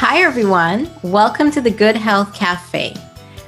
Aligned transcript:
Hi, 0.00 0.20
everyone. 0.20 0.90
Welcome 1.00 1.50
to 1.52 1.62
the 1.62 1.70
Good 1.70 1.96
Health 1.96 2.34
Cafe. 2.34 2.94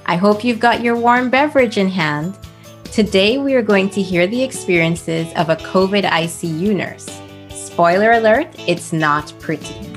I 0.06 0.16
hope 0.16 0.42
you've 0.42 0.58
got 0.58 0.80
your 0.80 0.96
warm 0.96 1.28
beverage 1.28 1.76
in 1.76 1.90
hand. 1.90 2.38
Today, 2.84 3.36
we 3.36 3.54
are 3.54 3.60
going 3.60 3.90
to 3.90 4.00
hear 4.00 4.26
the 4.26 4.42
experiences 4.42 5.30
of 5.34 5.50
a 5.50 5.56
COVID 5.56 6.04
ICU 6.04 6.74
nurse. 6.74 7.06
Spoiler 7.50 8.12
alert, 8.12 8.48
it's 8.66 8.94
not 8.94 9.30
pretty. 9.38 9.92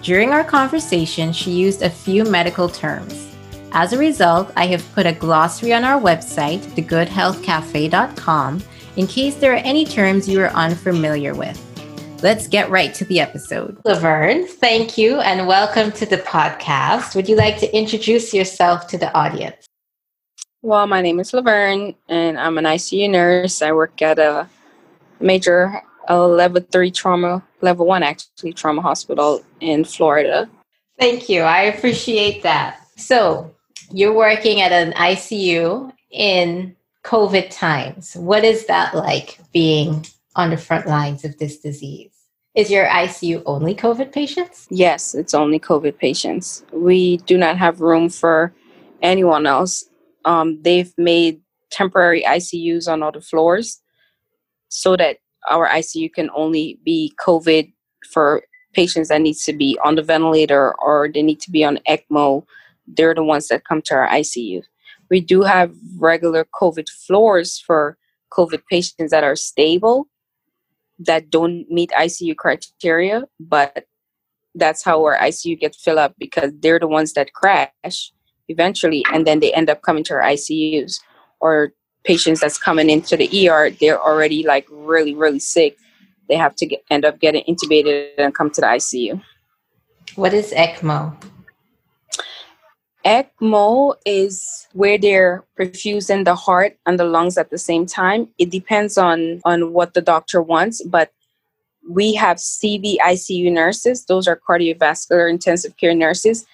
During 0.00 0.30
our 0.30 0.44
conversation, 0.44 1.32
she 1.32 1.50
used 1.50 1.82
a 1.82 1.90
few 1.90 2.22
medical 2.22 2.68
terms. 2.68 3.34
As 3.72 3.92
a 3.92 3.98
result, 3.98 4.52
I 4.56 4.68
have 4.68 4.94
put 4.94 5.06
a 5.06 5.12
glossary 5.12 5.72
on 5.72 5.82
our 5.82 6.00
website, 6.00 6.60
thegoodhealthcafe.com, 6.76 8.62
in 8.94 9.06
case 9.08 9.34
there 9.34 9.54
are 9.54 9.56
any 9.56 9.84
terms 9.84 10.28
you 10.28 10.40
are 10.40 10.50
unfamiliar 10.50 11.34
with. 11.34 11.60
Let's 12.24 12.48
get 12.48 12.70
right 12.70 12.94
to 12.94 13.04
the 13.04 13.20
episode. 13.20 13.76
Laverne, 13.84 14.46
thank 14.46 14.96
you 14.96 15.20
and 15.20 15.46
welcome 15.46 15.92
to 15.92 16.06
the 16.06 16.16
podcast. 16.16 17.14
Would 17.14 17.28
you 17.28 17.36
like 17.36 17.58
to 17.58 17.76
introduce 17.76 18.32
yourself 18.32 18.86
to 18.86 18.96
the 18.96 19.12
audience? 19.12 19.66
Well, 20.62 20.86
my 20.86 21.02
name 21.02 21.20
is 21.20 21.34
Laverne 21.34 21.94
and 22.08 22.40
I'm 22.40 22.56
an 22.56 22.64
ICU 22.64 23.10
nurse. 23.10 23.60
I 23.60 23.72
work 23.72 24.00
at 24.00 24.18
a 24.18 24.48
major 25.20 25.82
a 26.08 26.18
level 26.18 26.62
three 26.72 26.90
trauma, 26.90 27.42
level 27.60 27.84
one 27.84 28.02
actually, 28.02 28.54
trauma 28.54 28.80
hospital 28.80 29.44
in 29.60 29.84
Florida. 29.84 30.48
Thank 30.98 31.28
you. 31.28 31.42
I 31.42 31.64
appreciate 31.64 32.42
that. 32.42 32.80
So, 32.96 33.54
you're 33.90 34.14
working 34.14 34.62
at 34.62 34.72
an 34.72 34.94
ICU 34.94 35.92
in 36.10 36.74
COVID 37.04 37.50
times. 37.50 38.14
What 38.16 38.44
is 38.44 38.64
that 38.64 38.94
like 38.94 39.38
being 39.52 40.06
on 40.36 40.48
the 40.48 40.56
front 40.56 40.86
lines 40.86 41.26
of 41.26 41.36
this 41.36 41.58
disease? 41.58 42.13
Is 42.54 42.70
your 42.70 42.86
ICU 42.86 43.42
only 43.46 43.74
COVID 43.74 44.12
patients? 44.12 44.68
Yes, 44.70 45.14
it's 45.14 45.34
only 45.34 45.58
COVID 45.58 45.98
patients. 45.98 46.64
We 46.72 47.16
do 47.18 47.36
not 47.36 47.58
have 47.58 47.80
room 47.80 48.08
for 48.08 48.54
anyone 49.02 49.44
else. 49.44 49.84
Um, 50.24 50.62
they've 50.62 50.92
made 50.96 51.40
temporary 51.70 52.22
ICUs 52.22 52.86
on 52.86 53.02
all 53.02 53.10
the 53.10 53.20
floors 53.20 53.82
so 54.68 54.96
that 54.96 55.18
our 55.50 55.68
ICU 55.68 56.12
can 56.12 56.30
only 56.34 56.78
be 56.84 57.12
COVID 57.20 57.72
for 58.08 58.44
patients 58.72 59.08
that 59.08 59.20
needs 59.20 59.44
to 59.44 59.52
be 59.52 59.76
on 59.84 59.96
the 59.96 60.02
ventilator 60.02 60.74
or 60.80 61.08
they 61.12 61.22
need 61.22 61.40
to 61.40 61.50
be 61.50 61.64
on 61.64 61.80
ECMO. 61.88 62.44
They're 62.86 63.14
the 63.14 63.24
ones 63.24 63.48
that 63.48 63.64
come 63.64 63.82
to 63.82 63.94
our 63.94 64.08
ICU. 64.08 64.62
We 65.10 65.20
do 65.20 65.42
have 65.42 65.74
regular 65.98 66.46
COVID 66.60 66.88
floors 66.88 67.58
for 67.58 67.98
COVID 68.32 68.62
patients 68.70 69.10
that 69.10 69.24
are 69.24 69.36
stable, 69.36 70.08
that 70.98 71.30
don't 71.30 71.70
meet 71.70 71.90
ICU 71.90 72.36
criteria, 72.36 73.24
but 73.40 73.86
that's 74.54 74.84
how 74.84 75.04
our 75.04 75.18
ICU 75.18 75.58
gets 75.58 75.82
filled 75.82 75.98
up 75.98 76.14
because 76.18 76.52
they're 76.60 76.78
the 76.78 76.86
ones 76.86 77.14
that 77.14 77.32
crash 77.32 78.12
eventually 78.48 79.04
and 79.12 79.26
then 79.26 79.40
they 79.40 79.52
end 79.52 79.68
up 79.68 79.82
coming 79.82 80.04
to 80.04 80.14
our 80.14 80.22
ICUs 80.22 81.00
or 81.40 81.72
patients 82.04 82.40
that's 82.40 82.58
coming 82.58 82.90
into 82.90 83.16
the 83.16 83.48
ER, 83.48 83.70
they're 83.80 84.00
already 84.00 84.46
like 84.46 84.66
really, 84.70 85.14
really 85.14 85.40
sick. 85.40 85.76
They 86.28 86.36
have 86.36 86.54
to 86.56 86.66
get, 86.66 86.84
end 86.90 87.04
up 87.04 87.18
getting 87.18 87.42
intubated 87.44 88.10
and 88.18 88.34
come 88.34 88.50
to 88.50 88.60
the 88.60 88.66
ICU. 88.66 89.20
What 90.14 90.32
is 90.32 90.52
ECMO? 90.52 91.16
ECMO 93.04 93.96
is 94.06 94.66
where 94.72 94.96
they're 94.96 95.44
perfusing 95.58 96.24
the 96.24 96.34
heart 96.34 96.78
and 96.86 96.98
the 96.98 97.04
lungs 97.04 97.36
at 97.36 97.50
the 97.50 97.58
same 97.58 97.84
time. 97.84 98.28
It 98.38 98.50
depends 98.50 98.96
on 98.96 99.42
on 99.44 99.74
what 99.74 99.92
the 99.92 100.00
doctor 100.00 100.40
wants, 100.40 100.82
but 100.82 101.12
we 101.88 102.14
have 102.14 102.38
CV 102.38 102.96
ICU 102.96 103.52
nurses. 103.52 104.06
Those 104.06 104.26
are 104.26 104.40
cardiovascular 104.48 105.28
intensive 105.28 105.76
care 105.76 105.94
nurses. 105.94 106.46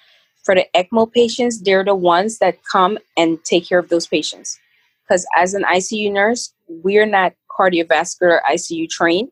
For 0.43 0.53
the 0.53 0.65
ECMO 0.75 1.11
patients, 1.13 1.61
they're 1.61 1.85
the 1.85 1.95
ones 1.95 2.39
that 2.39 2.63
come 2.65 2.97
and 3.15 3.41
take 3.45 3.69
care 3.69 3.79
of 3.79 3.87
those 3.87 4.07
patients. 4.07 4.59
Because 5.03 5.25
as 5.37 5.53
an 5.53 5.63
ICU 5.63 6.11
nurse, 6.11 6.53
we're 6.67 7.05
not 7.05 7.33
cardiovascular 7.49 8.41
ICU 8.43 8.89
trained. 8.89 9.29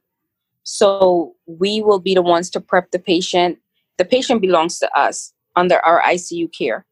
So 0.64 1.36
we 1.48 1.82
will 1.82 2.00
be 2.00 2.14
the 2.14 2.22
ones 2.22 2.50
to 2.52 2.62
prep 2.62 2.92
the 2.92 3.00
patient. 3.00 3.58
The 3.98 4.06
patient 4.06 4.42
belongs 4.42 4.80
to 4.80 4.98
us 4.98 5.34
under 5.58 5.80
our 5.80 6.02
ICU 6.02 6.54
care 6.58 6.86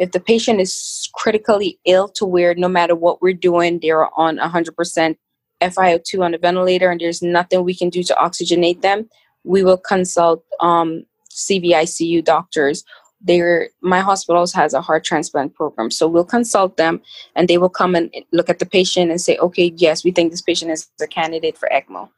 if 0.00 0.12
the 0.12 0.18
patient 0.18 0.60
is 0.62 1.10
critically 1.12 1.78
ill 1.84 2.08
to 2.08 2.24
where 2.24 2.54
no 2.54 2.68
matter 2.68 2.96
what 2.96 3.20
we're 3.20 3.34
doing, 3.34 3.78
they're 3.80 4.08
on 4.18 4.38
100% 4.38 5.16
FiO2 5.60 6.24
on 6.24 6.32
the 6.32 6.38
ventilator 6.38 6.90
and 6.90 6.98
there's 6.98 7.20
nothing 7.20 7.62
we 7.62 7.74
can 7.74 7.90
do 7.90 8.02
to 8.04 8.14
oxygenate 8.14 8.80
them, 8.80 9.08
we 9.44 9.62
will 9.62 9.76
consult 9.76 10.42
um, 10.60 11.04
CVICU 11.30 12.24
doctors. 12.24 12.82
They're, 13.20 13.68
my 13.82 14.00
hospitals 14.00 14.54
has 14.54 14.72
a 14.72 14.80
heart 14.80 15.04
transplant 15.04 15.54
program, 15.54 15.90
so 15.90 16.08
we'll 16.08 16.24
consult 16.24 16.78
them 16.78 17.02
and 17.36 17.46
they 17.46 17.58
will 17.58 17.68
come 17.68 17.94
and 17.94 18.10
look 18.32 18.48
at 18.48 18.58
the 18.58 18.64
patient 18.64 19.10
and 19.10 19.20
say, 19.20 19.36
okay, 19.36 19.74
yes, 19.76 20.02
we 20.02 20.12
think 20.12 20.30
this 20.30 20.40
patient 20.40 20.70
is 20.70 20.88
a 21.02 21.06
candidate 21.06 21.58
for 21.58 21.68
ECMO. 21.70 22.08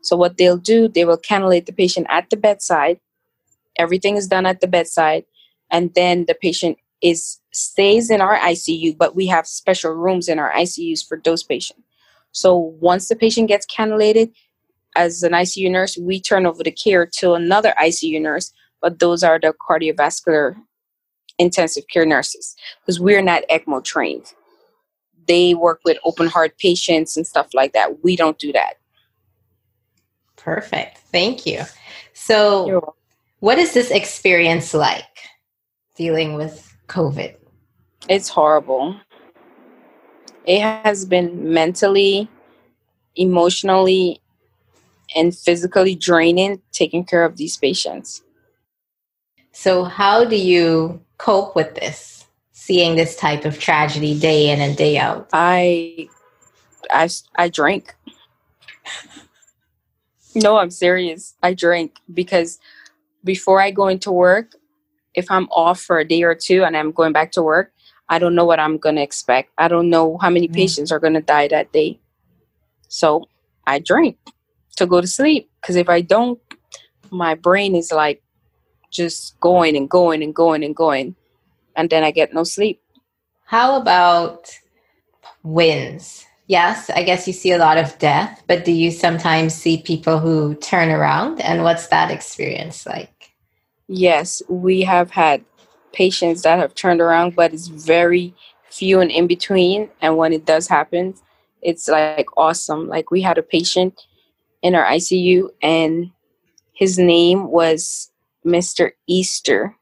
So 0.00 0.14
what 0.14 0.36
they'll 0.36 0.56
do, 0.56 0.86
they 0.86 1.04
will 1.04 1.18
cannulate 1.18 1.66
the 1.66 1.72
patient 1.72 2.06
at 2.08 2.30
the 2.30 2.36
bedside. 2.36 3.00
Everything 3.76 4.16
is 4.16 4.28
done 4.28 4.46
at 4.46 4.60
the 4.60 4.68
bedside, 4.68 5.24
and 5.72 5.92
then 5.94 6.26
the 6.26 6.34
patient 6.34 6.78
is 7.02 7.40
stays 7.52 8.10
in 8.10 8.20
our 8.20 8.38
ICU, 8.38 8.96
but 8.96 9.14
we 9.14 9.26
have 9.26 9.46
special 9.46 9.92
rooms 9.92 10.28
in 10.28 10.38
our 10.38 10.52
ICUs 10.52 11.06
for 11.06 11.20
those 11.22 11.42
patients. 11.42 11.82
So 12.32 12.56
once 12.56 13.08
the 13.08 13.16
patient 13.16 13.48
gets 13.48 13.66
cannulated, 13.66 14.32
as 14.96 15.22
an 15.22 15.32
ICU 15.32 15.70
nurse, 15.70 15.96
we 15.96 16.20
turn 16.20 16.46
over 16.46 16.62
the 16.62 16.70
care 16.70 17.06
to 17.18 17.32
another 17.32 17.74
ICU 17.80 18.20
nurse, 18.20 18.52
but 18.80 18.98
those 18.98 19.22
are 19.22 19.38
the 19.38 19.54
cardiovascular 19.68 20.56
intensive 21.38 21.84
care 21.88 22.06
nurses 22.06 22.54
because 22.80 23.00
we're 23.00 23.22
not 23.22 23.42
ECMO 23.50 23.82
trained. 23.82 24.32
They 25.26 25.54
work 25.54 25.80
with 25.84 25.98
open 26.04 26.26
heart 26.26 26.58
patients 26.58 27.16
and 27.16 27.26
stuff 27.26 27.48
like 27.54 27.72
that. 27.72 28.02
We 28.02 28.16
don't 28.16 28.38
do 28.38 28.52
that. 28.52 28.74
Perfect. 30.36 30.98
Thank 31.10 31.46
you. 31.46 31.62
So, 32.12 32.94
what 33.38 33.58
is 33.58 33.72
this 33.74 33.90
experience 33.90 34.74
like 34.74 35.04
dealing 35.96 36.34
with 36.34 36.71
COVID? 36.92 37.34
It's 38.08 38.28
horrible. 38.28 38.96
It 40.44 40.60
has 40.60 41.06
been 41.06 41.52
mentally, 41.52 42.28
emotionally, 43.16 44.20
and 45.16 45.34
physically 45.34 45.94
draining 45.94 46.60
taking 46.72 47.04
care 47.04 47.24
of 47.24 47.36
these 47.36 47.56
patients. 47.56 48.22
So, 49.52 49.84
how 49.84 50.24
do 50.24 50.36
you 50.36 51.00
cope 51.16 51.56
with 51.56 51.74
this? 51.74 52.26
Seeing 52.52 52.94
this 52.94 53.16
type 53.16 53.44
of 53.44 53.58
tragedy 53.58 54.18
day 54.18 54.50
in 54.50 54.60
and 54.60 54.76
day 54.76 54.98
out. 54.98 55.28
I, 55.32 56.08
I, 56.90 57.08
I 57.36 57.48
drink. 57.48 57.94
no, 60.34 60.58
I'm 60.58 60.70
serious. 60.70 61.34
I 61.42 61.54
drink 61.54 61.96
because 62.12 62.58
before 63.24 63.60
I 63.60 63.70
go 63.70 63.88
into 63.88 64.12
work, 64.12 64.54
if 65.14 65.30
I'm 65.30 65.46
off 65.50 65.80
for 65.80 65.98
a 65.98 66.04
day 66.04 66.22
or 66.22 66.34
two 66.34 66.64
and 66.64 66.76
I'm 66.76 66.92
going 66.92 67.12
back 67.12 67.32
to 67.32 67.42
work, 67.42 67.72
I 68.08 68.18
don't 68.18 68.34
know 68.34 68.44
what 68.44 68.60
I'm 68.60 68.78
going 68.78 68.96
to 68.96 69.02
expect. 69.02 69.50
I 69.58 69.68
don't 69.68 69.90
know 69.90 70.18
how 70.18 70.30
many 70.30 70.48
mm. 70.48 70.54
patients 70.54 70.92
are 70.92 71.00
going 71.00 71.14
to 71.14 71.20
die 71.20 71.48
that 71.48 71.72
day. 71.72 71.98
So 72.88 73.28
I 73.66 73.78
drink 73.78 74.18
to 74.76 74.86
go 74.86 75.00
to 75.00 75.06
sleep 75.06 75.50
because 75.60 75.76
if 75.76 75.88
I 75.88 76.00
don't, 76.00 76.40
my 77.10 77.34
brain 77.34 77.74
is 77.74 77.92
like 77.92 78.22
just 78.90 79.38
going 79.40 79.76
and 79.76 79.88
going 79.88 80.22
and 80.22 80.34
going 80.34 80.64
and 80.64 80.76
going. 80.76 81.16
And 81.74 81.88
then 81.88 82.04
I 82.04 82.10
get 82.10 82.34
no 82.34 82.44
sleep. 82.44 82.82
How 83.44 83.80
about 83.80 84.50
wins? 85.42 86.26
Yes, 86.46 86.90
I 86.90 87.02
guess 87.02 87.26
you 87.26 87.32
see 87.32 87.52
a 87.52 87.58
lot 87.58 87.78
of 87.78 87.98
death, 87.98 88.42
but 88.46 88.64
do 88.64 88.72
you 88.72 88.90
sometimes 88.90 89.54
see 89.54 89.80
people 89.80 90.18
who 90.18 90.54
turn 90.56 90.90
around? 90.90 91.40
And 91.40 91.62
what's 91.62 91.86
that 91.88 92.10
experience 92.10 92.84
like? 92.84 93.11
Yes, 93.94 94.42
we 94.48 94.80
have 94.82 95.10
had 95.10 95.44
patients 95.92 96.42
that 96.42 96.58
have 96.58 96.74
turned 96.74 97.02
around, 97.02 97.36
but 97.36 97.52
it's 97.52 97.66
very 97.66 98.34
few 98.70 99.00
and 99.00 99.10
in 99.10 99.26
between. 99.26 99.90
And 100.00 100.16
when 100.16 100.32
it 100.32 100.46
does 100.46 100.66
happen, 100.66 101.14
it's 101.60 101.88
like 101.88 102.26
awesome. 102.38 102.88
Like 102.88 103.10
we 103.10 103.20
had 103.20 103.36
a 103.36 103.42
patient 103.42 104.00
in 104.62 104.74
our 104.74 104.86
ICU, 104.86 105.50
and 105.60 106.10
his 106.72 106.98
name 106.98 107.50
was 107.50 108.10
Mr. 108.46 108.92
Easter. 109.06 109.76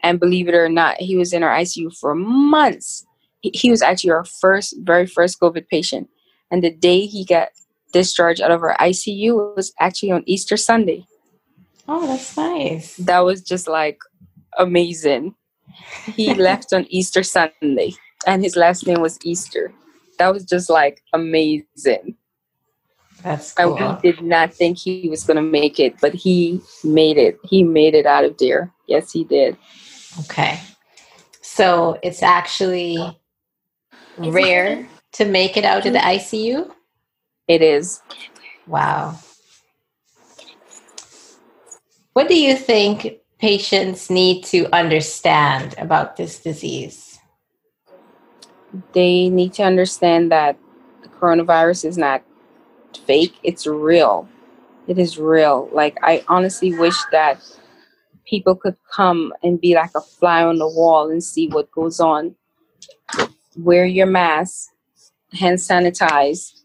And 0.00 0.18
believe 0.18 0.48
it 0.48 0.54
or 0.54 0.70
not, 0.70 0.96
he 0.96 1.14
was 1.14 1.34
in 1.34 1.42
our 1.42 1.54
ICU 1.54 1.94
for 1.94 2.14
months. 2.14 3.04
He, 3.42 3.70
was 3.70 3.82
actually 3.82 4.12
our 4.12 4.24
first, 4.24 4.74
very 4.80 5.06
first 5.06 5.38
COVID 5.38 5.68
patient. 5.68 6.08
And 6.50 6.64
the 6.64 6.70
day 6.70 7.04
he 7.04 7.26
got 7.26 7.48
discharged 7.92 8.40
out 8.40 8.50
of 8.50 8.62
our 8.62 8.74
ICU 8.78 9.54
was 9.54 9.74
actually 9.78 10.12
on 10.12 10.22
Easter 10.24 10.56
Sunday. 10.56 11.06
Oh, 11.88 12.06
that's 12.06 12.36
nice. 12.36 12.96
That 12.96 13.20
was 13.20 13.42
just 13.42 13.68
like 13.68 13.98
amazing. 14.58 15.34
He 16.14 16.34
left 16.48 16.72
on 16.72 16.86
Easter 16.88 17.22
Sunday 17.22 17.92
and 18.26 18.42
his 18.42 18.56
last 18.56 18.86
name 18.86 19.00
was 19.00 19.18
Easter. 19.24 19.72
That 20.18 20.32
was 20.32 20.44
just 20.44 20.70
like 20.70 21.02
amazing. 21.12 22.16
That's 23.22 23.52
cool. 23.52 23.76
And 23.76 23.96
we 24.02 24.12
did 24.12 24.22
not 24.22 24.52
think 24.52 24.78
he 24.78 25.08
was 25.08 25.24
going 25.24 25.36
to 25.36 25.42
make 25.42 25.78
it, 25.78 25.94
but 26.00 26.12
he 26.12 26.60
made 26.82 27.18
it. 27.18 27.38
He 27.44 27.62
made 27.62 27.94
it 27.94 28.06
out 28.06 28.24
of 28.24 28.36
there. 28.38 28.72
Yes, 28.88 29.12
he 29.12 29.24
did. 29.24 29.56
Okay. 30.20 30.58
So 31.40 31.98
it's 32.02 32.22
actually 32.22 32.98
rare 34.18 34.88
to 35.12 35.24
make 35.24 35.56
it 35.56 35.64
out 35.64 35.86
of 35.86 35.92
the 35.92 35.98
ICU? 35.98 36.70
It 37.48 37.62
is. 37.62 38.00
Wow. 38.66 39.18
What 42.12 42.28
do 42.28 42.38
you 42.38 42.56
think 42.56 43.20
patients 43.38 44.10
need 44.10 44.44
to 44.44 44.72
understand 44.74 45.74
about 45.78 46.16
this 46.16 46.40
disease? 46.40 47.18
They 48.92 49.30
need 49.30 49.54
to 49.54 49.62
understand 49.62 50.30
that 50.30 50.58
the 51.02 51.08
coronavirus 51.08 51.86
is 51.86 51.96
not 51.96 52.22
fake, 53.06 53.34
it's 53.42 53.66
real. 53.66 54.28
It 54.86 54.98
is 54.98 55.18
real. 55.18 55.70
Like, 55.72 55.96
I 56.02 56.22
honestly 56.28 56.74
wish 56.74 56.96
that 57.12 57.42
people 58.26 58.56
could 58.56 58.76
come 58.90 59.32
and 59.42 59.60
be 59.60 59.74
like 59.74 59.92
a 59.94 60.00
fly 60.00 60.44
on 60.44 60.58
the 60.58 60.68
wall 60.68 61.10
and 61.10 61.24
see 61.24 61.48
what 61.48 61.70
goes 61.70 61.98
on. 61.98 62.34
Wear 63.56 63.86
your 63.86 64.06
mask, 64.06 64.70
hand 65.32 65.58
sanitize, 65.58 66.62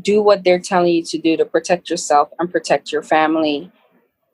do 0.00 0.22
what 0.22 0.44
they're 0.44 0.58
telling 0.58 0.94
you 0.94 1.04
to 1.04 1.18
do 1.18 1.36
to 1.36 1.44
protect 1.44 1.90
yourself 1.90 2.30
and 2.38 2.50
protect 2.50 2.92
your 2.92 3.02
family. 3.02 3.72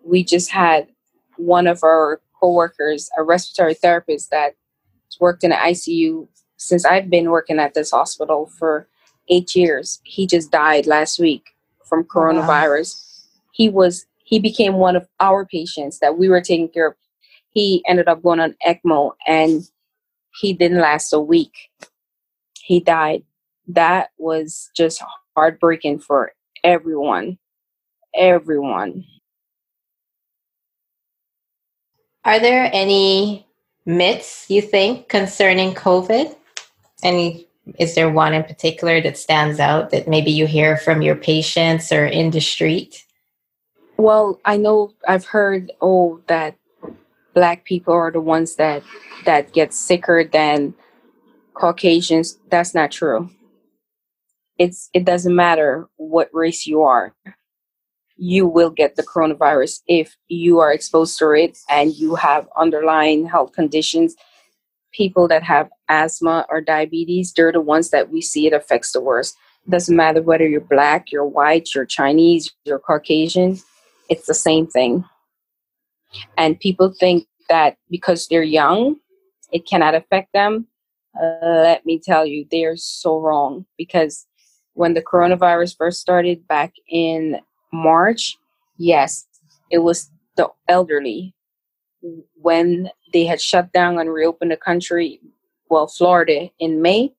We 0.04 0.24
just 0.24 0.50
had 0.50 0.88
one 1.36 1.66
of 1.66 1.82
our 1.82 2.20
coworkers, 2.38 3.10
a 3.16 3.22
respiratory 3.22 3.74
therapist 3.74 4.30
that 4.30 4.54
worked 5.20 5.44
in 5.44 5.50
the 5.50 5.56
ICU 5.56 6.28
since 6.56 6.84
I've 6.84 7.10
been 7.10 7.30
working 7.30 7.58
at 7.58 7.74
this 7.74 7.90
hospital 7.90 8.50
for 8.58 8.88
eight 9.28 9.54
years. 9.54 10.00
He 10.04 10.26
just 10.26 10.50
died 10.50 10.86
last 10.86 11.18
week 11.18 11.50
from 11.86 12.00
oh, 12.00 12.14
coronavirus. 12.14 12.94
Wow. 12.94 13.48
He 13.52 13.68
was 13.68 14.06
he 14.24 14.38
became 14.38 14.74
one 14.74 14.94
of 14.94 15.08
our 15.18 15.44
patients 15.44 15.98
that 15.98 16.16
we 16.16 16.28
were 16.28 16.40
taking 16.40 16.68
care 16.68 16.88
of. 16.88 16.94
He 17.50 17.82
ended 17.88 18.08
up 18.08 18.22
going 18.22 18.38
on 18.38 18.54
ECMO 18.64 19.12
and 19.26 19.68
he 20.40 20.52
didn't 20.52 20.80
last 20.80 21.12
a 21.12 21.18
week. 21.18 21.52
He 22.62 22.78
died. 22.78 23.24
That 23.66 24.10
was 24.18 24.70
just 24.76 25.02
heartbreaking 25.36 25.98
for 25.98 26.32
everyone. 26.62 27.38
Everyone. 28.14 29.04
Are 32.24 32.38
there 32.38 32.70
any 32.72 33.46
myths 33.86 34.46
you 34.48 34.60
think 34.60 35.08
concerning 35.08 35.74
COVID? 35.74 36.36
Any 37.02 37.46
is 37.78 37.94
there 37.94 38.10
one 38.10 38.34
in 38.34 38.42
particular 38.42 39.00
that 39.00 39.16
stands 39.16 39.60
out 39.60 39.90
that 39.90 40.08
maybe 40.08 40.30
you 40.30 40.46
hear 40.46 40.76
from 40.76 41.02
your 41.02 41.14
patients 41.14 41.92
or 41.92 42.04
in 42.04 42.30
the 42.30 42.40
street? 42.40 43.04
Well, 43.96 44.40
I 44.44 44.56
know 44.56 44.92
I've 45.06 45.26
heard 45.26 45.72
oh 45.80 46.20
that 46.26 46.56
black 47.34 47.64
people 47.64 47.94
are 47.94 48.10
the 48.10 48.20
ones 48.20 48.56
that 48.56 48.82
that 49.24 49.52
get 49.52 49.72
sicker 49.72 50.24
than 50.24 50.74
Caucasians. 51.54 52.38
That's 52.50 52.74
not 52.74 52.90
true. 52.90 53.30
It's 54.58 54.90
it 54.92 55.04
doesn't 55.04 55.34
matter 55.34 55.88
what 55.96 56.28
race 56.32 56.66
you 56.66 56.82
are. 56.82 57.14
You 58.22 58.46
will 58.46 58.70
get 58.70 58.96
the 58.96 59.02
coronavirus 59.02 59.80
if 59.86 60.16
you 60.28 60.58
are 60.58 60.72
exposed 60.72 61.18
to 61.18 61.30
it 61.30 61.58
and 61.70 61.94
you 61.94 62.14
have 62.16 62.48
underlying 62.56 63.26
health 63.26 63.52
conditions. 63.52 64.14
People 64.92 65.26
that 65.28 65.42
have 65.42 65.70
asthma 65.88 66.44
or 66.50 66.60
diabetes, 66.60 67.32
they're 67.32 67.52
the 67.52 67.60
ones 67.60 67.90
that 67.90 68.10
we 68.10 68.20
see 68.20 68.46
it 68.46 68.52
affects 68.52 68.92
the 68.92 69.00
worst. 69.00 69.36
Doesn't 69.68 69.96
matter 69.96 70.20
whether 70.20 70.46
you're 70.46 70.60
black, 70.60 71.12
you're 71.12 71.26
white, 71.26 71.70
you're 71.74 71.86
Chinese, 71.86 72.52
you're 72.64 72.78
Caucasian 72.78 73.60
it's 74.10 74.26
the 74.26 74.34
same 74.34 74.66
thing. 74.66 75.04
And 76.36 76.60
people 76.60 76.92
think 76.98 77.26
that 77.48 77.76
because 77.88 78.26
they're 78.26 78.42
young, 78.42 78.96
it 79.52 79.66
cannot 79.66 79.94
affect 79.94 80.32
them. 80.34 80.66
Uh, 81.18 81.38
let 81.42 81.86
me 81.86 81.98
tell 81.98 82.26
you, 82.26 82.44
they're 82.50 82.76
so 82.76 83.18
wrong 83.20 83.64
because 83.78 84.26
when 84.74 84.94
the 84.94 85.02
coronavirus 85.02 85.76
first 85.76 86.00
started 86.00 86.46
back 86.46 86.74
in 86.88 87.40
March, 87.72 88.38
yes, 88.76 89.26
it 89.70 89.78
was 89.78 90.10
the 90.36 90.48
elderly. 90.68 91.34
When 92.34 92.90
they 93.12 93.26
had 93.26 93.40
shut 93.40 93.72
down 93.72 93.98
and 93.98 94.12
reopened 94.12 94.50
the 94.50 94.56
country, 94.56 95.20
well, 95.68 95.86
Florida 95.86 96.50
in 96.58 96.80
May, 96.80 97.12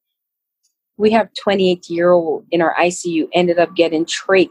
we 0.97 1.11
have 1.11 1.29
28 1.41 1.89
year 1.89 2.11
old 2.11 2.45
in 2.51 2.61
our 2.61 2.75
ICU 2.75 3.27
ended 3.33 3.59
up 3.59 3.75
getting 3.75 4.05
trach 4.05 4.49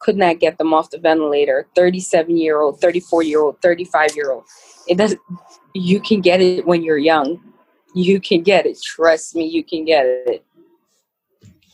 could 0.00 0.16
not 0.18 0.38
get 0.38 0.58
them 0.58 0.74
off 0.74 0.90
the 0.90 0.98
ventilator 0.98 1.66
37 1.74 2.36
year 2.36 2.60
old 2.60 2.78
34 2.80 3.22
year 3.22 3.40
old 3.40 3.62
35 3.62 4.14
year 4.14 4.30
old 4.32 4.44
it 4.86 4.98
doesn't 4.98 5.20
you 5.74 6.00
can 6.00 6.20
get 6.20 6.40
it 6.40 6.64
when 6.66 6.82
you're 6.82 6.98
young. 6.98 7.40
You 7.94 8.20
can 8.20 8.42
get 8.42 8.66
it 8.66 8.80
trust 8.82 9.34
me 9.34 9.44
you 9.46 9.64
can 9.64 9.84
get 9.84 10.04
it. 10.06 10.44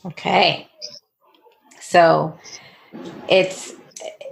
Okay. 0.04 0.69
So 1.81 2.38
it's 3.28 3.75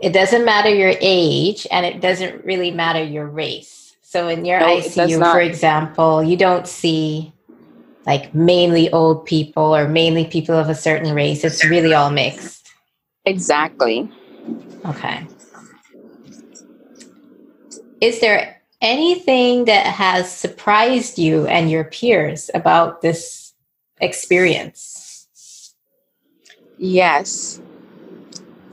it 0.03 0.13
doesn't 0.13 0.45
matter 0.45 0.69
your 0.69 0.95
age 1.01 1.67
and 1.71 1.85
it 1.85 2.01
doesn't 2.01 2.45
really 2.45 2.71
matter 2.71 3.03
your 3.03 3.27
race 3.27 3.97
so 4.03 4.29
in 4.29 4.45
your 4.45 4.61
no, 4.61 4.77
icu 4.77 5.33
for 5.33 5.41
example 5.41 6.23
you 6.23 6.37
don't 6.37 6.67
see 6.67 7.33
like 8.07 8.35
mainly 8.35 8.91
old 8.91 9.27
people 9.27 9.75
or 9.75 9.89
mainly 9.89 10.25
people 10.25 10.55
of 10.55 10.69
a 10.69 10.75
certain 10.75 11.15
race 11.15 11.45
it's 11.45 11.65
really 11.65 11.95
all 11.95 12.11
mixed 12.11 12.59
Exactly. 13.29 14.11
Okay. 14.87 15.27
Is 18.01 18.21
there 18.21 18.63
anything 18.81 19.67
that 19.67 19.85
has 19.85 20.33
surprised 20.33 21.19
you 21.19 21.47
and 21.47 21.71
your 21.71 21.85
peers 21.85 22.51
about 22.55 23.03
this 23.03 23.53
experience? 24.01 25.75
Yes. 26.79 27.61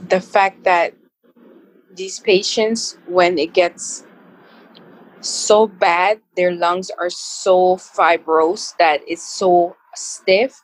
The 0.09 0.21
fact 0.21 0.63
that 0.63 0.93
these 1.95 2.19
patients, 2.19 2.97
when 3.07 3.37
it 3.37 3.53
gets 3.53 4.05
so 5.21 5.67
bad, 5.67 6.21
their 6.35 6.51
lungs 6.51 6.91
are 6.99 7.09
so 7.09 7.77
fibrous 7.77 8.73
that 8.79 9.01
it's 9.07 9.27
so 9.27 9.75
stiff 9.95 10.61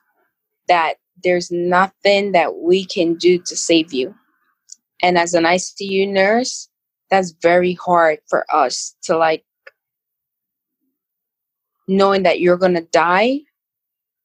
that 0.67 0.95
there's 1.23 1.51
nothing 1.51 2.31
that 2.33 2.57
we 2.57 2.85
can 2.85 3.15
do 3.15 3.39
to 3.39 3.55
save 3.55 3.93
you. 3.93 4.15
And 5.01 5.17
as 5.17 5.33
an 5.33 5.43
ICU 5.45 6.11
nurse, 6.11 6.69
that's 7.09 7.31
very 7.41 7.73
hard 7.73 8.19
for 8.29 8.45
us 8.53 8.95
to 9.03 9.17
like 9.17 9.43
knowing 11.87 12.23
that 12.23 12.39
you're 12.39 12.57
going 12.57 12.75
to 12.75 12.87
die 12.91 13.39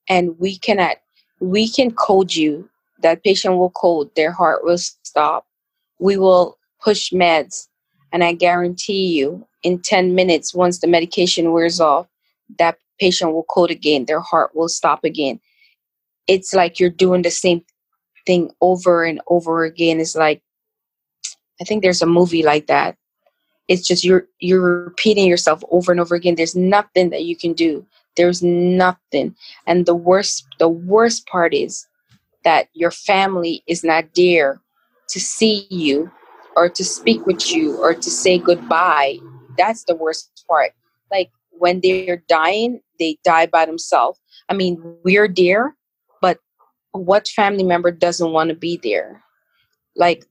and 0.09 0.37
we 0.39 0.57
cannot 0.57 0.97
we 1.41 1.67
can 1.69 1.91
code 1.91 2.33
you 2.33 2.69
that 3.01 3.23
patient 3.23 3.57
will 3.57 3.71
code 3.71 4.09
their 4.15 4.31
heart 4.31 4.63
will 4.63 4.77
stop 4.77 5.45
we 5.99 6.17
will 6.17 6.57
push 6.83 7.11
meds 7.11 7.67
and 8.11 8.23
i 8.23 8.33
guarantee 8.33 9.07
you 9.07 9.45
in 9.63 9.79
10 9.79 10.15
minutes 10.15 10.53
once 10.53 10.79
the 10.79 10.87
medication 10.87 11.51
wears 11.51 11.79
off 11.79 12.07
that 12.59 12.77
patient 12.99 13.33
will 13.33 13.43
code 13.43 13.71
again 13.71 14.05
their 14.05 14.21
heart 14.21 14.55
will 14.55 14.69
stop 14.69 15.03
again 15.03 15.39
it's 16.27 16.53
like 16.53 16.79
you're 16.79 16.89
doing 16.89 17.21
the 17.21 17.31
same 17.31 17.63
thing 18.27 18.51
over 18.61 19.03
and 19.03 19.21
over 19.27 19.63
again. 19.63 19.99
It's 19.99 20.15
like 20.15 20.43
I 21.59 21.63
think 21.63 21.81
there's 21.81 22.03
a 22.03 22.05
movie 22.05 22.43
like 22.43 22.67
that. 22.67 22.95
It's 23.67 23.87
just 23.87 24.03
you're 24.03 24.27
you're 24.39 24.85
repeating 24.85 25.27
yourself 25.27 25.63
over 25.71 25.91
and 25.91 25.99
over 25.99 26.13
again. 26.13 26.35
There's 26.35 26.55
nothing 26.55 27.09
that 27.09 27.23
you 27.23 27.35
can 27.35 27.53
do. 27.53 27.85
There's 28.15 28.43
nothing. 28.43 29.35
And 29.65 29.85
the 29.85 29.95
worst 29.95 30.45
the 30.59 30.69
worst 30.69 31.25
part 31.27 31.53
is 31.53 31.87
that 32.47 32.69
your 32.71 32.91
family 32.91 33.61
is 33.67 33.83
not 33.83 34.05
there 34.15 34.61
to 35.09 35.19
see 35.19 35.67
you 35.69 36.09
or 36.55 36.69
to 36.69 36.83
speak 36.83 37.25
with 37.25 37.51
you 37.51 37.75
or 37.83 37.93
to 37.93 38.09
say 38.09 38.37
goodbye. 38.37 39.17
That's 39.57 39.83
the 39.83 39.95
worst 39.95 40.45
part. 40.47 40.71
Like 41.11 41.29
when 41.51 41.81
they're 41.81 42.23
dying, 42.29 42.79
they 42.99 43.17
die 43.25 43.47
by 43.47 43.65
themselves. 43.65 44.21
I 44.47 44.53
mean, 44.53 44.81
we're 45.03 45.27
there 45.27 45.75
but 46.21 46.39
what 46.91 47.27
family 47.27 47.65
member 47.65 47.91
doesn't 47.91 48.31
want 48.31 48.49
to 48.49 48.55
be 48.55 48.79
there? 48.81 49.21
Like 49.97 50.25